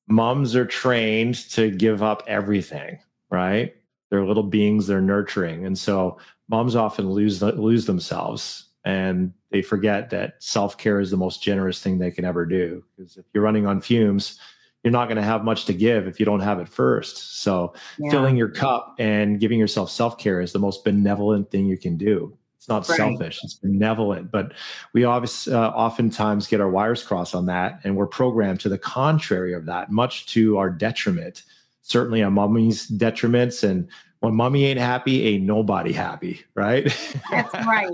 [0.07, 2.99] Moms are trained to give up everything,
[3.29, 3.73] right?
[4.13, 10.11] they're little beings they're nurturing and so moms often lose lose themselves and they forget
[10.11, 13.65] that self-care is the most generous thing they can ever do because if you're running
[13.65, 14.39] on fumes
[14.83, 17.73] you're not going to have much to give if you don't have it first so
[17.97, 18.11] yeah.
[18.11, 22.37] filling your cup and giving yourself self-care is the most benevolent thing you can do
[22.57, 22.97] it's not right.
[22.97, 24.53] selfish it's benevolent but
[24.93, 28.77] we obviously uh, oftentimes get our wires crossed on that and we're programmed to the
[28.77, 31.43] contrary of that much to our detriment
[31.83, 33.63] certainly a mommy's detriments.
[33.63, 33.87] And
[34.21, 36.85] when mommy ain't happy, ain't nobody happy, right?
[37.29, 37.91] That's right.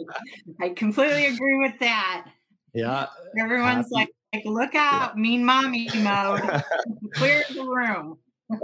[0.61, 2.25] I completely agree with that.
[2.71, 3.07] Yeah.
[3.39, 3.87] Everyone's happy.
[3.93, 5.21] like, like, look out, yeah.
[5.21, 6.63] mean mommy mode.
[7.13, 8.17] Clear the room.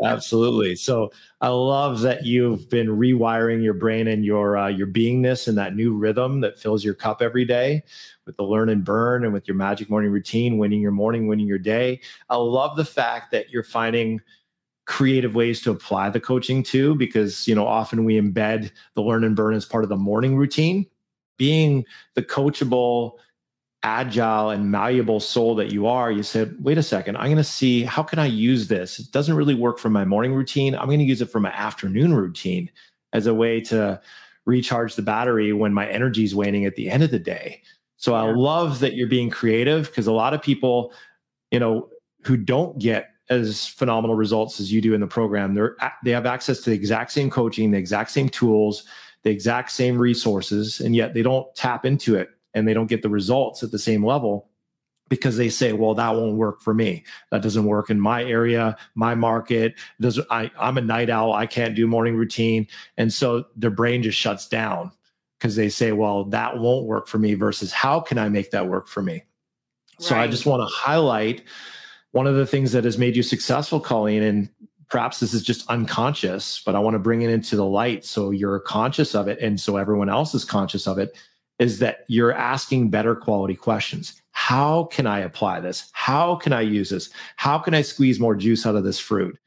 [0.03, 0.75] Absolutely.
[0.75, 5.57] So I love that you've been rewiring your brain and your uh, your beingness and
[5.59, 7.83] that new rhythm that fills your cup every day
[8.25, 11.45] with the learn and burn and with your magic morning routine, winning your morning, winning
[11.45, 12.01] your day.
[12.29, 14.21] I love the fact that you're finding
[14.85, 19.23] creative ways to apply the coaching to because you know often we embed the learn
[19.23, 20.85] and burn as part of the morning routine
[21.37, 23.13] being the coachable
[23.85, 27.43] agile and malleable soul that you are you said wait a second i'm going to
[27.43, 30.87] see how can i use this it doesn't really work for my morning routine i'm
[30.87, 32.67] going to use it for my afternoon routine
[33.13, 34.01] as a way to
[34.45, 37.61] recharge the battery when my energy is waning at the end of the day
[37.95, 38.23] so yeah.
[38.23, 40.91] i love that you're being creative because a lot of people
[41.51, 41.87] you know
[42.23, 45.55] who don't get as phenomenal results as you do in the program.
[45.55, 48.83] They're they have access to the exact same coaching, the exact same tools,
[49.23, 53.03] the exact same resources, and yet they don't tap into it and they don't get
[53.03, 54.49] the results at the same level
[55.09, 57.03] because they say, "Well, that won't work for me.
[57.29, 59.75] That doesn't work in my area, my market.
[60.01, 61.33] Does I, I'm a night owl.
[61.33, 64.91] I can't do morning routine," and so their brain just shuts down
[65.37, 68.67] because they say, "Well, that won't work for me." Versus, how can I make that
[68.67, 69.13] work for me?
[69.13, 69.23] Right.
[69.99, 71.43] So I just want to highlight
[72.11, 74.49] one of the things that has made you successful, Colleen, and
[74.89, 78.31] perhaps this is just unconscious, but I want to bring it into the light so
[78.31, 81.17] you're conscious of it and so everyone else is conscious of it,
[81.59, 84.21] is that you're asking better quality questions.
[84.31, 85.89] How can I apply this?
[85.93, 87.09] How can I use this?
[87.37, 89.37] How can I squeeze more juice out of this fruit?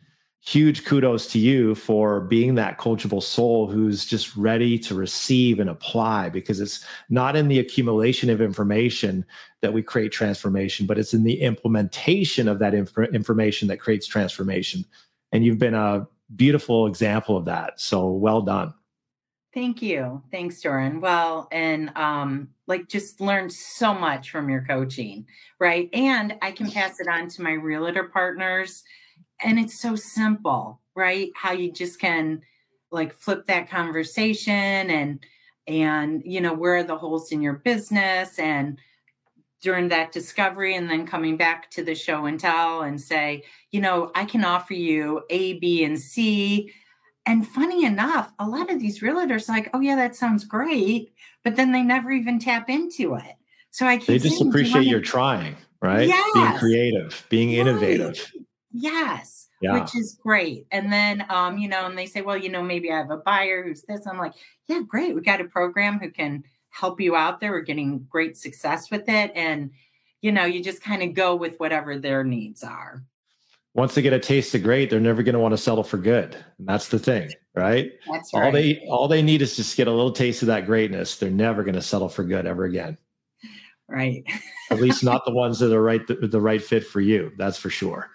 [0.49, 5.69] huge kudos to you for being that coachable soul who's just ready to receive and
[5.69, 9.27] apply because it's not in the accumulation of information
[9.61, 14.07] that we create transformation, but it's in the implementation of that inf- information that creates
[14.07, 14.85] transformation.
[15.33, 17.79] And you've been a beautiful example of that.
[17.79, 18.73] So well done.
[19.59, 20.23] Thank you.
[20.31, 21.01] Thanks, Doran.
[21.01, 25.27] Well, and um, like just learned so much from your coaching,
[25.59, 25.91] right?
[25.93, 28.85] And I can pass it on to my realtor partners.
[29.43, 31.33] And it's so simple, right?
[31.35, 32.41] How you just can
[32.93, 35.19] like flip that conversation and
[35.67, 38.79] and you know where are the holes in your business and
[39.61, 43.81] during that discovery and then coming back to the show and tell and say you
[43.81, 46.73] know i can offer you a b and c
[47.29, 51.13] and funny enough, a lot of these realtors like, oh yeah, that sounds great,
[51.45, 53.35] but then they never even tap into it.
[53.71, 56.09] So I they just appreciate you are trying, right?
[56.09, 56.31] Yes.
[56.33, 57.59] Being creative, being right.
[57.59, 58.33] innovative.
[58.73, 59.49] Yes.
[59.61, 59.79] Yeah.
[59.79, 60.67] Which is great.
[60.73, 63.19] And then um, you know, and they say, well, you know, maybe I have a
[63.19, 64.07] buyer who's this.
[64.07, 64.33] I'm like,
[64.67, 65.15] yeah, great.
[65.15, 67.51] We got a program who can help you out there.
[67.53, 69.33] We're getting great success with it.
[69.35, 69.71] And
[70.23, 73.05] you know, you just kind of go with whatever their needs are
[73.79, 75.99] once they get a taste of great, they're never going to want to settle for
[75.99, 76.35] good.
[76.59, 77.93] And that's the thing, right?
[78.11, 78.47] That's right.
[78.47, 81.17] All they all they need is just get a little taste of that greatness.
[81.17, 82.99] They're never going to settle for good ever again.
[83.89, 84.25] Right.
[84.71, 87.31] At least not the ones that are right the, the right fit for you.
[87.39, 88.11] That's for sure.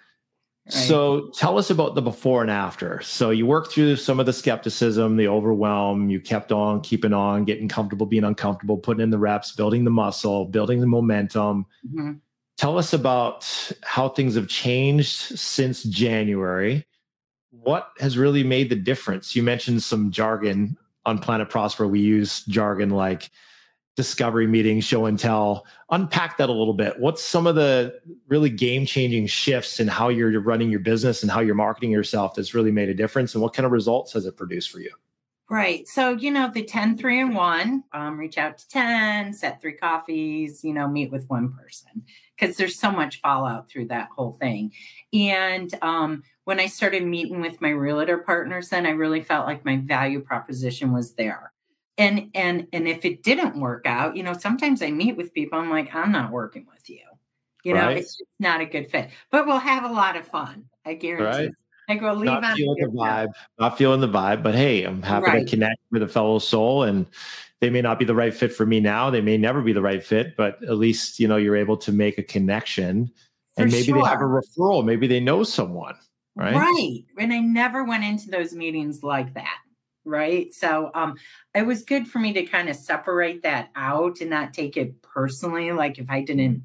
[0.66, 0.74] Right.
[0.74, 3.00] So tell us about the before and after.
[3.00, 7.44] So you worked through some of the skepticism, the overwhelm, you kept on keeping on,
[7.44, 11.66] getting comfortable, being uncomfortable, putting in the reps, building the muscle, building the momentum.
[11.86, 12.12] Mm-hmm
[12.56, 16.86] Tell us about how things have changed since January.
[17.50, 19.34] What has really made the difference?
[19.34, 21.88] You mentioned some jargon on Planet Prosper.
[21.88, 23.30] We use jargon like
[23.96, 25.66] discovery meeting, show and tell.
[25.90, 26.98] Unpack that a little bit.
[26.98, 31.30] What's some of the really game changing shifts in how you're running your business and
[31.30, 33.34] how you're marketing yourself that's really made a difference?
[33.34, 34.92] And what kind of results has it produced for you?
[35.50, 35.86] Right.
[35.86, 39.74] So, you know, the 10, 3, and 1, um, reach out to 10, set three
[39.74, 42.04] coffees, you know, meet with one person
[42.36, 44.72] because there's so much fallout through that whole thing.
[45.12, 49.64] And um, when I started meeting with my realtor partners, then I really felt like
[49.64, 51.52] my value proposition was there.
[51.96, 55.58] And and and if it didn't work out, you know, sometimes I meet with people,
[55.58, 57.02] I'm like, I'm not working with you.
[57.62, 57.98] You know, right.
[57.98, 59.10] it's just not a good fit.
[59.30, 60.64] But we'll have a lot of fun.
[60.84, 61.44] I guarantee.
[61.44, 61.50] Right.
[61.88, 65.26] I go leave not feeling the vibe, not feeling the vibe, but hey, I'm happy
[65.26, 65.44] right.
[65.44, 67.06] to connect with a fellow soul and
[67.60, 69.10] they may not be the right fit for me now.
[69.10, 71.92] They may never be the right fit, but at least, you know, you're able to
[71.92, 73.10] make a connection
[73.56, 74.02] for and maybe sure.
[74.02, 74.84] they have a referral.
[74.84, 75.94] Maybe they know someone.
[76.36, 76.54] Right.
[76.54, 77.04] Right.
[77.18, 79.58] And I never went into those meetings like that.
[80.04, 80.52] Right.
[80.52, 81.14] So um
[81.54, 85.00] it was good for me to kind of separate that out and not take it
[85.00, 85.72] personally.
[85.72, 86.64] Like if I didn't,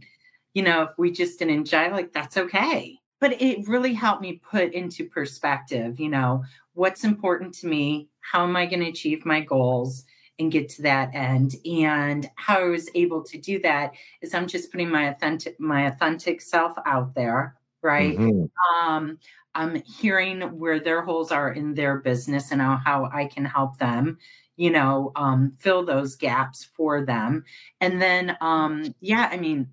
[0.54, 4.42] you know, if we just didn't jive, like that's okay but it really helped me
[4.50, 9.26] put into perspective, you know, what's important to me, how am I going to achieve
[9.26, 10.06] my goals
[10.40, 11.56] and get to that end.
[11.66, 15.88] And how I was able to do that is I'm just putting my authentic my
[15.88, 18.18] authentic self out there, right?
[18.18, 18.88] Mm-hmm.
[18.88, 19.20] Um,
[19.56, 23.78] I'm hearing where their holes are in their business and how, how I can help
[23.78, 24.18] them,
[24.56, 27.44] you know, um, fill those gaps for them.
[27.82, 29.68] And then, um, yeah, I mean,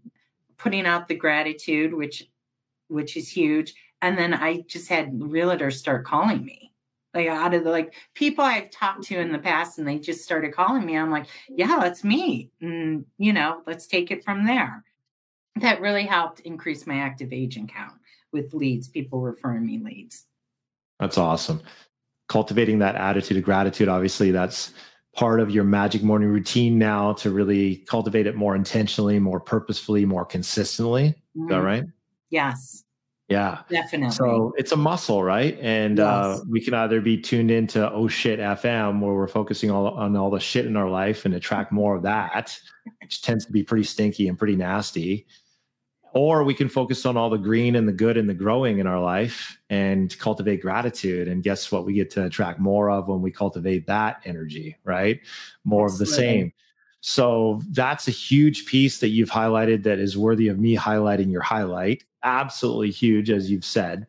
[0.57, 2.25] putting out the gratitude, which
[2.89, 3.75] which is huge.
[4.03, 6.73] And then I just had realtors start calling me.
[7.15, 10.23] Like out of the like people I've talked to in the past and they just
[10.23, 10.97] started calling me.
[10.99, 12.51] I'm like, yeah, that's me.
[12.61, 14.85] And you know, let's take it from there.
[15.57, 17.95] That really helped increase my active agent count
[18.33, 20.27] with leads, people referring me leads.
[21.01, 21.63] That's awesome.
[22.29, 24.75] Cultivating that attitude of gratitude, obviously, that's
[25.15, 30.05] part of your magic morning routine now to really cultivate it more intentionally, more purposefully,
[30.05, 31.09] more consistently.
[31.09, 31.43] Mm-hmm.
[31.43, 31.65] Is that mm-hmm.
[31.65, 31.85] right?
[32.31, 32.85] Yes.
[33.29, 33.63] Yeah.
[33.69, 34.15] Definitely.
[34.15, 35.59] So it's a muscle, right?
[35.61, 36.41] And uh, yes.
[36.41, 40.17] uh, we can either be tuned into oh shit FM where we're focusing all, on
[40.17, 42.57] all the shit in our life and attract more of that,
[43.01, 45.27] which tends to be pretty stinky and pretty nasty.
[46.13, 48.87] Or we can focus on all the green and the good and the growing in
[48.87, 51.29] our life and cultivate gratitude.
[51.29, 51.85] And guess what?
[51.85, 55.21] We get to attract more of when we cultivate that energy, right?
[55.65, 56.05] More Absolutely.
[56.05, 56.53] of the same.
[57.01, 61.43] So that's a huge piece that you've highlighted that is worthy of me highlighting your
[61.43, 62.05] highlight.
[62.27, 64.07] Absolutely huge, as you've said.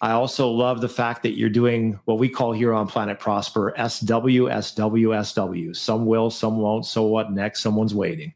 [0.00, 3.74] I also love the fact that you're doing what we call here on Planet Prosper
[3.76, 5.74] SW, SW, SW.
[5.74, 6.86] Some will, some won't.
[6.86, 7.60] So what next?
[7.60, 8.32] Someone's waiting,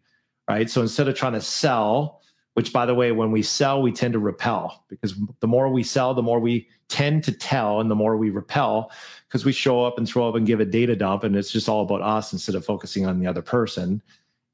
[0.48, 0.68] right?
[0.68, 2.20] So instead of trying to sell,
[2.55, 5.85] which by the way, when we sell, we tend to repel because the more we
[5.85, 8.90] sell, the more we tend to tell and the more we repel
[9.29, 11.69] because we show up and throw up and give a data dump and it's just
[11.69, 14.02] all about us instead of focusing on the other person.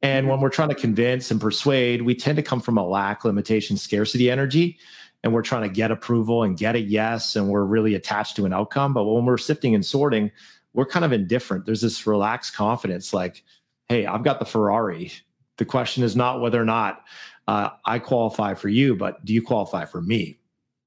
[0.03, 3.25] And when we're trying to convince and persuade, we tend to come from a lack,
[3.25, 4.79] limitation, scarcity energy.
[5.23, 7.37] And we're trying to get approval and get a yes.
[7.37, 8.95] And we're really attached to an outcome.
[8.95, 10.31] But when we're sifting and sorting,
[10.73, 11.67] we're kind of indifferent.
[11.67, 13.45] There's this relaxed confidence like,
[13.89, 15.13] hey, I've got the Ferrari.
[15.59, 17.05] The question is not whether or not
[17.47, 20.39] uh, I qualify for you, but do you qualify for me?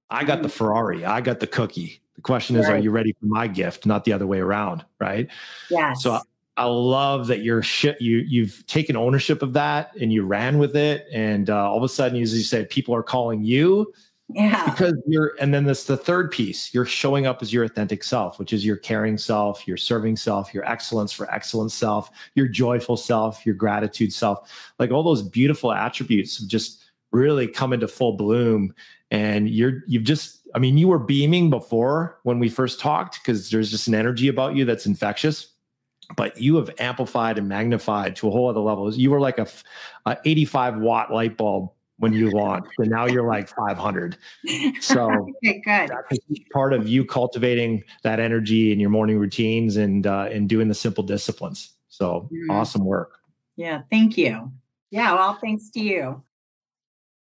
[0.10, 0.58] I got the mm-hmm.
[0.58, 1.06] Ferrari.
[1.06, 2.02] I got the cookie.
[2.16, 2.76] The question is, right.
[2.76, 3.86] are you ready for my gift?
[3.86, 5.28] Not the other way around, right?
[5.70, 5.94] Yeah.
[5.94, 6.20] So
[6.56, 8.00] I love that you're shit.
[8.00, 11.84] You you've taken ownership of that and you ran with it, and uh, all of
[11.84, 13.92] a sudden, as you said, people are calling you.
[14.30, 14.70] Yeah.
[14.70, 16.74] Because you're, and then this the third piece.
[16.74, 20.54] You're showing up as your authentic self, which is your caring self, your serving self,
[20.54, 24.50] your excellence for excellence self, your joyful self, your gratitude self.
[24.80, 28.74] Like all those beautiful attributes have just really come into full bloom.
[29.12, 33.52] And you're you've just, I mean, you were beaming before when we first talked because
[33.52, 35.53] there's just an energy about you that's infectious
[36.16, 38.94] but you have amplified and magnified to a whole other level.
[38.94, 39.48] You were like a,
[40.06, 44.18] a 85 watt light bulb when you launched, and now you're like 500.
[44.82, 45.10] So
[45.46, 45.90] okay, good.
[45.90, 46.20] that's
[46.52, 50.76] part of you cultivating that energy in your morning routines and uh, and doing the
[50.76, 51.74] simple disciplines.
[51.90, 52.52] So mm-hmm.
[52.52, 53.20] awesome work.
[53.56, 54.52] Yeah, thank you.
[54.90, 56.24] Yeah, well, thanks to you.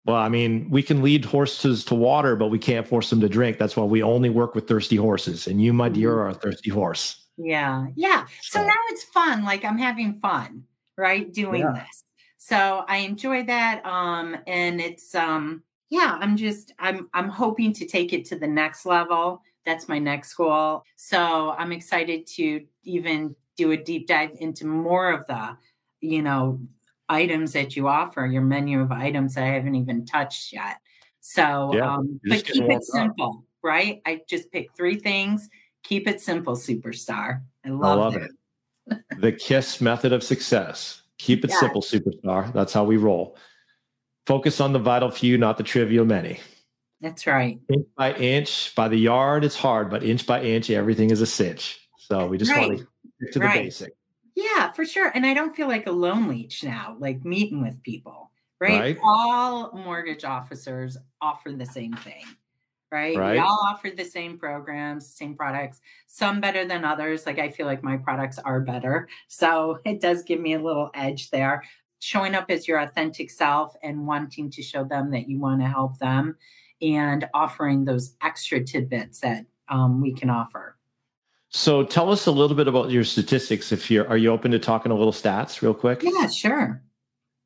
[0.05, 3.29] Well, I mean, we can lead horses to water, but we can't force them to
[3.29, 3.57] drink.
[3.57, 5.47] That's why we only work with thirsty horses.
[5.47, 6.19] And you, my dear, mm-hmm.
[6.19, 7.22] are a thirsty horse.
[7.37, 7.87] Yeah.
[7.95, 8.25] Yeah.
[8.41, 9.43] So, so now it's fun.
[9.43, 10.63] Like I'm having fun,
[10.97, 11.31] right?
[11.31, 11.73] Doing yeah.
[11.73, 12.03] this.
[12.37, 13.85] So I enjoy that.
[13.85, 18.47] Um, and it's um, yeah, I'm just I'm I'm hoping to take it to the
[18.47, 19.41] next level.
[19.65, 20.83] That's my next goal.
[20.95, 25.57] So I'm excited to even do a deep dive into more of the,
[26.01, 26.59] you know,
[27.07, 30.77] items that you offer, your menu of items that I haven't even touched yet.
[31.21, 33.43] So yeah, um, but keep it simple, up.
[33.63, 34.01] right?
[34.05, 35.49] I just pick three things
[35.83, 37.41] Keep it simple, superstar.
[37.65, 38.31] I love, I love it.
[38.87, 39.21] it.
[39.21, 41.01] the KISS method of success.
[41.17, 41.59] Keep it yes.
[41.59, 42.51] simple, superstar.
[42.53, 43.37] That's how we roll.
[44.25, 46.39] Focus on the vital few, not the trivial many.
[47.01, 47.59] That's right.
[47.67, 51.25] Inch by inch, by the yard, it's hard, but inch by inch, everything is a
[51.25, 51.89] cinch.
[51.97, 52.69] So we just right.
[52.69, 52.87] want to
[53.21, 53.93] get to the basic.
[54.35, 55.11] Yeah, for sure.
[55.13, 58.79] And I don't feel like a lone leech now, like meeting with people, right?
[58.79, 58.97] right?
[59.03, 62.23] All mortgage officers offer the same thing
[62.93, 63.17] right?
[63.17, 63.33] right?
[63.33, 67.25] We all offer the same programs, same products, some better than others.
[67.25, 69.09] Like I feel like my products are better.
[69.27, 71.63] So it does give me a little edge there.
[71.99, 75.67] Showing up as your authentic self and wanting to show them that you want to
[75.67, 76.35] help them
[76.81, 80.77] and offering those extra tidbits that um, we can offer.
[81.49, 83.71] So tell us a little bit about your statistics.
[83.71, 86.03] If you're, are you open to talking a little stats real quick?
[86.03, 86.83] Yeah, sure.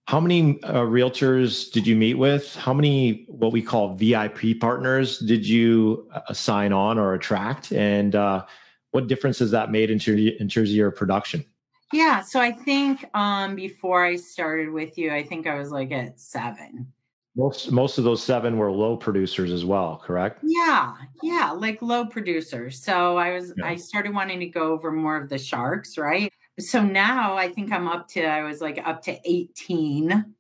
[0.08, 2.56] How many uh, realtors did you meet with?
[2.56, 7.74] How many what we call VIP partners did you uh, sign on or attract?
[7.74, 8.46] And uh,
[8.92, 11.44] what difference has that made in, in terms of your production?
[11.92, 15.92] Yeah, so I think um, before I started with you, I think I was like
[15.92, 16.92] at seven.
[17.36, 20.40] Most most of those seven were low producers as well, correct?
[20.42, 22.82] Yeah, yeah, like low producers.
[22.82, 23.68] So I was yeah.
[23.68, 26.32] I started wanting to go over more of the sharks, right?
[26.60, 30.34] So now I think I'm up to, I was like up to 18.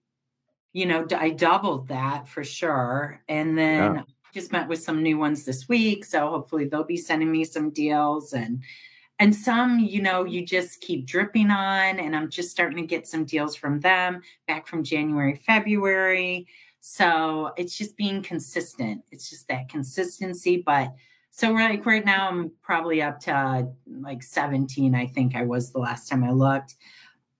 [0.73, 3.21] You know, I doubled that for sure.
[3.29, 4.03] And then yeah.
[4.33, 6.05] just met with some new ones this week.
[6.05, 8.63] So hopefully they'll be sending me some deals and,
[9.19, 11.99] and some, you know, you just keep dripping on.
[11.99, 16.47] And I'm just starting to get some deals from them back from January, February.
[16.81, 19.03] So it's just being consistent.
[19.11, 20.63] It's just that consistency.
[20.65, 20.93] But
[21.37, 23.63] so like right now, I'm probably up to uh,
[24.01, 24.95] like 17.
[24.95, 26.75] I think I was the last time I looked.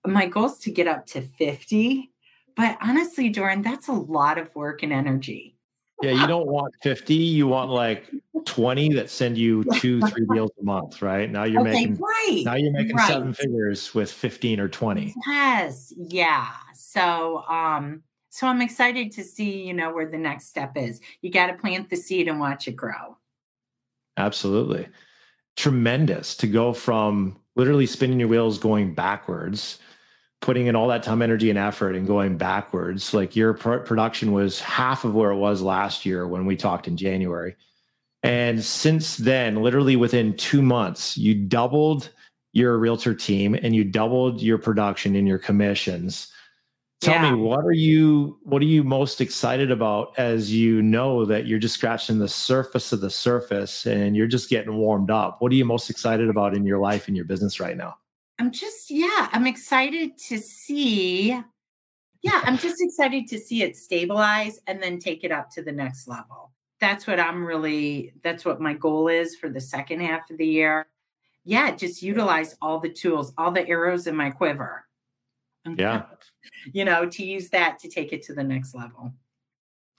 [0.05, 2.11] My goal is to get up to 50.
[2.55, 5.57] But honestly, Doran, that's a lot of work and energy.
[6.03, 7.15] Yeah, you don't want 50.
[7.15, 8.11] You want like
[8.45, 11.31] 20 that send you two, three deals a month, right?
[11.31, 12.41] Now you're okay, making right.
[12.45, 13.07] now you're making right.
[13.07, 15.15] seven figures with 15 or 20.
[15.25, 15.91] Yes.
[15.97, 16.49] Yeah.
[16.75, 21.01] So um, so I'm excited to see, you know, where the next step is.
[21.21, 23.16] You got to plant the seed and watch it grow.
[24.17, 24.87] Absolutely.
[25.55, 29.79] Tremendous to go from literally spinning your wheels going backwards,
[30.41, 33.13] putting in all that time, energy, and effort and going backwards.
[33.13, 36.87] Like your pr- production was half of where it was last year when we talked
[36.87, 37.55] in January.
[38.23, 42.09] And since then, literally within two months, you doubled
[42.53, 46.31] your realtor team and you doubled your production and your commissions
[46.99, 47.31] Tell yeah.
[47.31, 51.59] me what are you what are you most excited about as you know that you're
[51.59, 55.39] just scratching the surface of the surface and you're just getting warmed up.
[55.39, 57.97] What are you most excited about in your life and your business right now?
[58.39, 61.39] I'm just yeah, I'm excited to see
[62.23, 65.71] yeah, I'm just excited to see it stabilize and then take it up to the
[65.71, 66.51] next level.
[66.81, 70.47] That's what I'm really that's what my goal is for the second half of the
[70.47, 70.87] year.
[71.45, 74.87] Yeah, just utilize all the tools, all the arrows in my quiver
[75.75, 76.03] yeah.
[76.73, 79.13] You know, to use that to take it to the next level.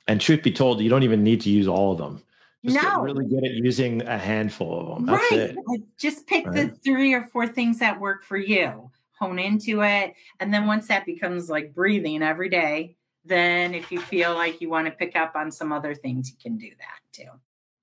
[0.06, 2.22] And truth be told, you don't even need to use all of them.
[2.64, 3.02] Just no.
[3.02, 5.06] really good at using a handful of them.
[5.06, 5.40] That's right.
[5.40, 5.82] It.
[5.98, 6.70] Just pick right.
[6.70, 8.90] the three or four things that work for you.
[9.18, 10.14] Hone into it.
[10.40, 14.70] And then once that becomes like breathing every day, then if you feel like you
[14.70, 17.30] want to pick up on some other things, you can do that too.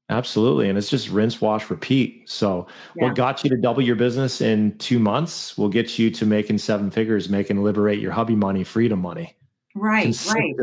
[0.10, 0.70] Absolutely.
[0.70, 2.30] And it's just rinse, wash, repeat.
[2.30, 3.06] So, yeah.
[3.06, 6.60] what got you to double your business in two months will get you to making
[6.60, 9.36] seven figures, making liberate your hubby money, freedom money.
[9.74, 10.16] Right.
[10.28, 10.56] Right.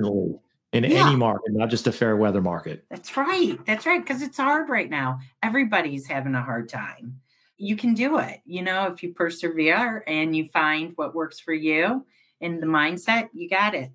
[0.73, 1.07] in yeah.
[1.07, 2.85] any market, not just a fair weather market.
[2.89, 3.59] That's right.
[3.67, 4.01] That's right.
[4.01, 5.19] Because it's hard right now.
[5.43, 7.21] Everybody's having a hard time.
[7.59, 8.41] You can do it.
[8.45, 12.07] You know, if you persevere and you find what works for you
[12.41, 13.91] and the mindset, you got it.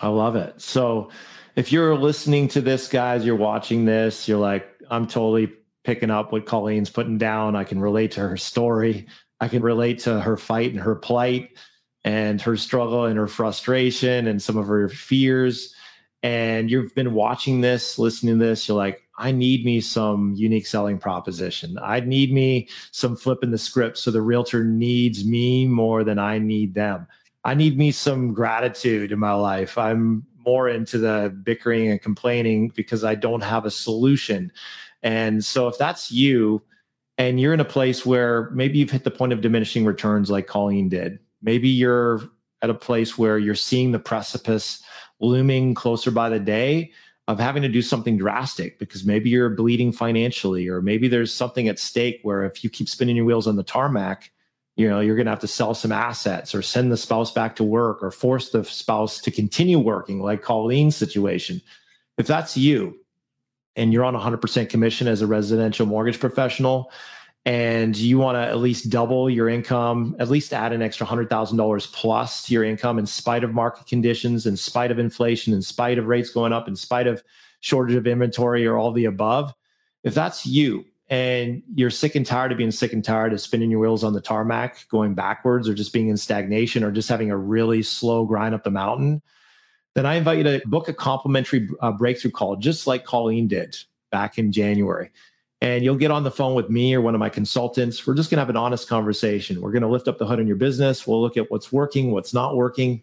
[0.00, 0.60] I love it.
[0.60, 1.10] So,
[1.56, 6.30] if you're listening to this, guys, you're watching this, you're like, I'm totally picking up
[6.30, 7.56] what Colleen's putting down.
[7.56, 9.08] I can relate to her story.
[9.40, 11.56] I can relate to her fight and her plight
[12.04, 15.74] and her struggle and her frustration and some of her fears.
[16.22, 20.66] And you've been watching this, listening to this, you're like, I need me some unique
[20.66, 21.76] selling proposition.
[21.82, 26.38] I need me some flipping the script so the realtor needs me more than I
[26.38, 27.06] need them.
[27.48, 29.78] I need me some gratitude in my life.
[29.78, 34.52] I'm more into the bickering and complaining because I don't have a solution.
[35.02, 36.62] And so if that's you
[37.16, 40.46] and you're in a place where maybe you've hit the point of diminishing returns like
[40.46, 42.20] Colleen did, maybe you're
[42.60, 44.82] at a place where you're seeing the precipice
[45.18, 46.92] looming closer by the day
[47.28, 51.66] of having to do something drastic because maybe you're bleeding financially or maybe there's something
[51.66, 54.32] at stake where if you keep spinning your wheels on the tarmac
[54.78, 57.56] you know you're going to have to sell some assets or send the spouse back
[57.56, 61.60] to work or force the spouse to continue working like colleen's situation.
[62.16, 62.96] If that's you
[63.76, 66.90] and you're on 100% commission as a residential mortgage professional
[67.44, 71.92] and you want to at least double your income at least add an extra $100000
[71.92, 75.98] plus to your income in spite of market conditions in spite of inflation in spite
[75.98, 77.22] of rates going up in spite of
[77.60, 79.52] shortage of inventory or all the above
[80.04, 83.70] if that's you and you're sick and tired of being sick and tired of spinning
[83.70, 87.30] your wheels on the tarmac, going backwards, or just being in stagnation, or just having
[87.30, 89.22] a really slow grind up the mountain,
[89.94, 93.76] then I invite you to book a complimentary uh, breakthrough call, just like Colleen did
[94.12, 95.10] back in January.
[95.60, 98.06] And you'll get on the phone with me or one of my consultants.
[98.06, 99.60] We're just going to have an honest conversation.
[99.60, 101.04] We're going to lift up the hood on your business.
[101.04, 103.02] We'll look at what's working, what's not working,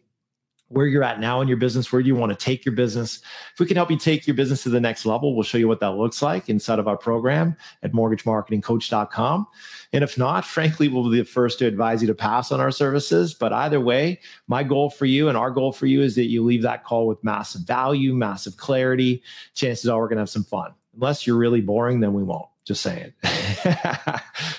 [0.70, 3.22] where you're at now in your business, where do you want to take your business.
[3.54, 5.68] If we can help you take your business to the next level, we'll show you
[5.68, 9.48] what that looks like inside of our program at mortgagemarketingcoach.com.
[9.94, 12.72] And if not, frankly, we'll be the first to advise you to pass on our
[12.72, 13.34] services.
[13.34, 16.44] But either way, my goal for you and our goal for you is that you
[16.44, 19.22] leave that call with massive value, massive clarity.
[19.54, 20.74] Chances are we're going to have some fun.
[20.96, 22.48] Unless you're really boring, then we won't.
[22.66, 23.14] Just saying.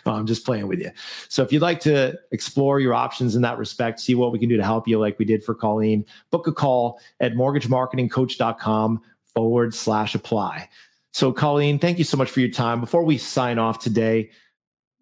[0.06, 0.92] no, I'm just playing with you.
[1.28, 4.48] So if you'd like to explore your options in that respect, see what we can
[4.48, 9.02] do to help you, like we did for Colleen, book a call at mortgagemarketingcoach.com
[9.34, 10.68] forward slash apply.
[11.12, 12.80] So, Colleen, thank you so much for your time.
[12.80, 14.30] Before we sign off today,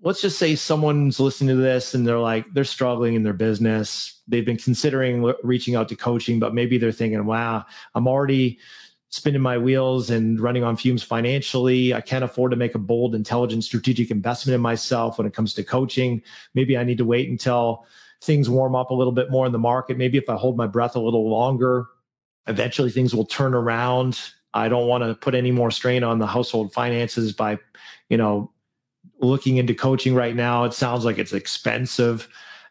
[0.01, 4.21] let's just say someone's listening to this and they're like, they're struggling in their business.
[4.29, 8.59] They've been considering reaching out to coaching, but maybe they're thinking, wow, I'm already
[9.15, 11.95] spinning my wheels and running on fumes financially.
[11.95, 15.55] I can't afford to make a bold, intelligent, strategic investment in myself when it comes
[15.55, 16.21] to coaching.
[16.55, 17.87] Maybe I need to wait until
[18.23, 19.97] things warm up a little bit more in the market.
[19.97, 21.87] Maybe if I hold my breath a little longer,
[22.49, 24.21] eventually things will turn around.
[24.53, 27.61] I don't want to put any more strain on the household finances by,
[28.09, 28.51] you know,
[29.21, 30.65] looking into coaching right now.
[30.65, 32.27] It sounds like it's expensive.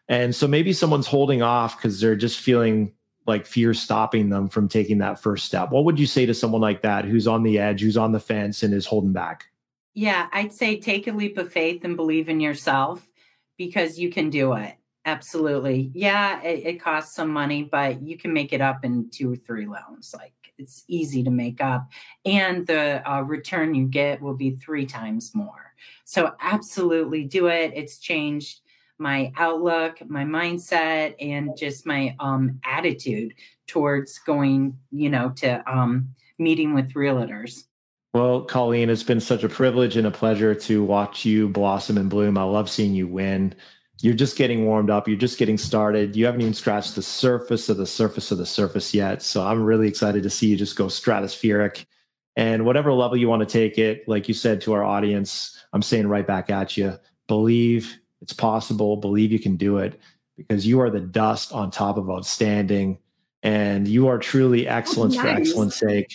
[0.08, 2.92] And so maybe someone's holding off because they're just feeling
[3.26, 5.70] like fear stopping them from taking that first step.
[5.70, 8.20] What would you say to someone like that who's on the edge, who's on the
[8.20, 9.46] fence and is holding back?
[9.94, 13.08] Yeah, I'd say take a leap of faith and believe in yourself
[13.56, 14.74] because you can do it.
[15.06, 15.90] Absolutely.
[15.94, 19.36] Yeah, it, it costs some money, but you can make it up in two or
[19.36, 20.14] three loans.
[20.16, 21.90] Like it's easy to make up.
[22.24, 25.74] And the uh, return you get will be three times more.
[26.04, 27.72] So absolutely do it.
[27.74, 28.60] It's changed
[28.98, 33.34] my outlook, my mindset, and just my um, attitude
[33.66, 37.64] towards going, you know, to um, meeting with realtors.
[38.12, 42.08] Well, Colleen, it's been such a privilege and a pleasure to watch you blossom and
[42.08, 42.38] bloom.
[42.38, 43.54] I love seeing you win.
[44.00, 45.08] You're just getting warmed up.
[45.08, 46.14] You're just getting started.
[46.14, 49.22] You haven't even scratched the surface of the surface of the surface yet.
[49.22, 51.86] So I'm really excited to see you just go stratospheric.
[52.36, 55.82] And whatever level you want to take it, like you said to our audience, I'm
[55.82, 58.96] saying right back at you believe, it's possible.
[58.96, 60.00] Believe you can do it
[60.38, 62.96] because you are the dust on top of outstanding
[63.42, 65.22] and you are truly excellence nice.
[65.22, 66.10] for excellence sake.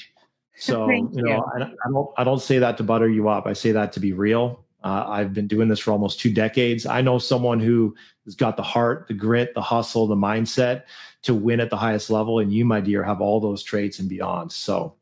[0.57, 1.63] So, you know, you.
[1.63, 3.45] I, I, don't, I don't say that to butter you up.
[3.45, 4.65] I say that to be real.
[4.83, 6.87] Uh, I've been doing this for almost two decades.
[6.87, 7.95] I know someone who
[8.25, 10.85] has got the heart, the grit, the hustle, the mindset
[11.21, 12.39] to win at the highest level.
[12.39, 14.51] And you, my dear, have all those traits and beyond.
[14.51, 14.95] So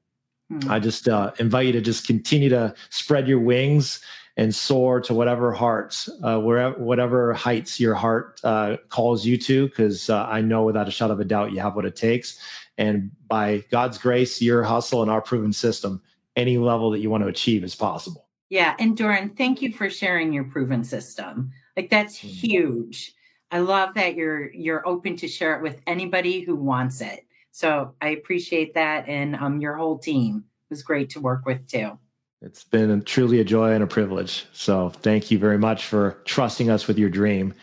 [0.49, 0.69] hmm.
[0.69, 4.01] I just uh, invite you to just continue to spread your wings
[4.37, 9.67] and soar to whatever hearts, uh, wherever, whatever heights your heart uh, calls you to,
[9.67, 12.39] because uh, I know without a shadow of a doubt you have what it takes.
[12.77, 16.01] And by God's grace, your hustle and our proven system,
[16.35, 18.27] any level that you want to achieve is possible.
[18.49, 18.75] Yeah.
[18.79, 21.51] And Doran, thank you for sharing your proven system.
[21.75, 22.27] Like that's mm-hmm.
[22.27, 23.13] huge.
[23.49, 27.25] I love that you're you're open to share it with anybody who wants it.
[27.51, 29.07] So I appreciate that.
[29.07, 31.97] And um, your whole team was great to work with too.
[32.41, 34.45] It's been truly a joy and a privilege.
[34.53, 37.53] So thank you very much for trusting us with your dream.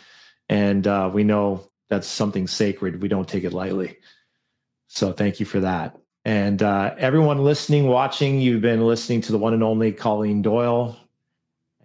[0.49, 3.01] And uh, we know that's something sacred.
[3.01, 3.99] We don't take it lightly.
[4.89, 5.97] So thank you for that.
[6.25, 10.97] And uh, everyone listening, watching, you've been listening to the one and only Colleen Doyle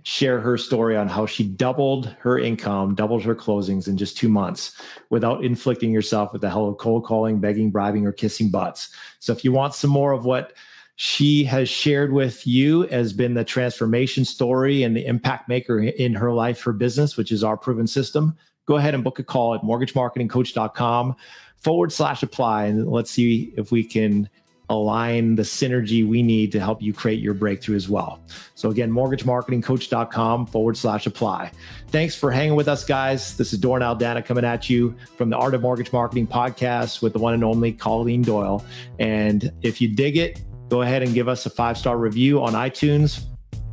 [0.04, 4.30] share her story on how she doubled her income, doubled her closings in just two
[4.30, 8.96] months without inflicting yourself with the hell of cold calling, begging, bribing, or kissing butts.
[9.20, 10.54] So if you want some more of what
[11.02, 16.14] she has shared with you has been the transformation story and the impact maker in
[16.14, 18.36] her life, her business, which is our proven system.
[18.66, 21.16] Go ahead and book a call at mortgagemarketingcoach.com
[21.56, 22.66] forward slash apply.
[22.66, 24.30] And let's see if we can
[24.68, 28.20] align the synergy we need to help you create your breakthrough as well.
[28.56, 31.54] So again, mortgagemarketingcoach.com forward slash apply.
[31.88, 33.38] Thanks for hanging with us, guys.
[33.38, 37.14] This is Doran Aldana coming at you from the Art of Mortgage Marketing podcast with
[37.14, 38.66] the one and only Colleen Doyle.
[39.00, 42.54] And if you dig it, go ahead and give us a five star review on
[42.54, 43.26] iTunes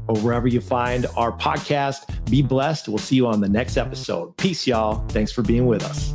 [0.08, 2.30] or wherever you find our podcast.
[2.30, 2.88] Be blessed.
[2.88, 4.36] We'll see you on the next episode.
[4.36, 5.06] Peace, y'all.
[5.08, 6.12] Thanks for being with us.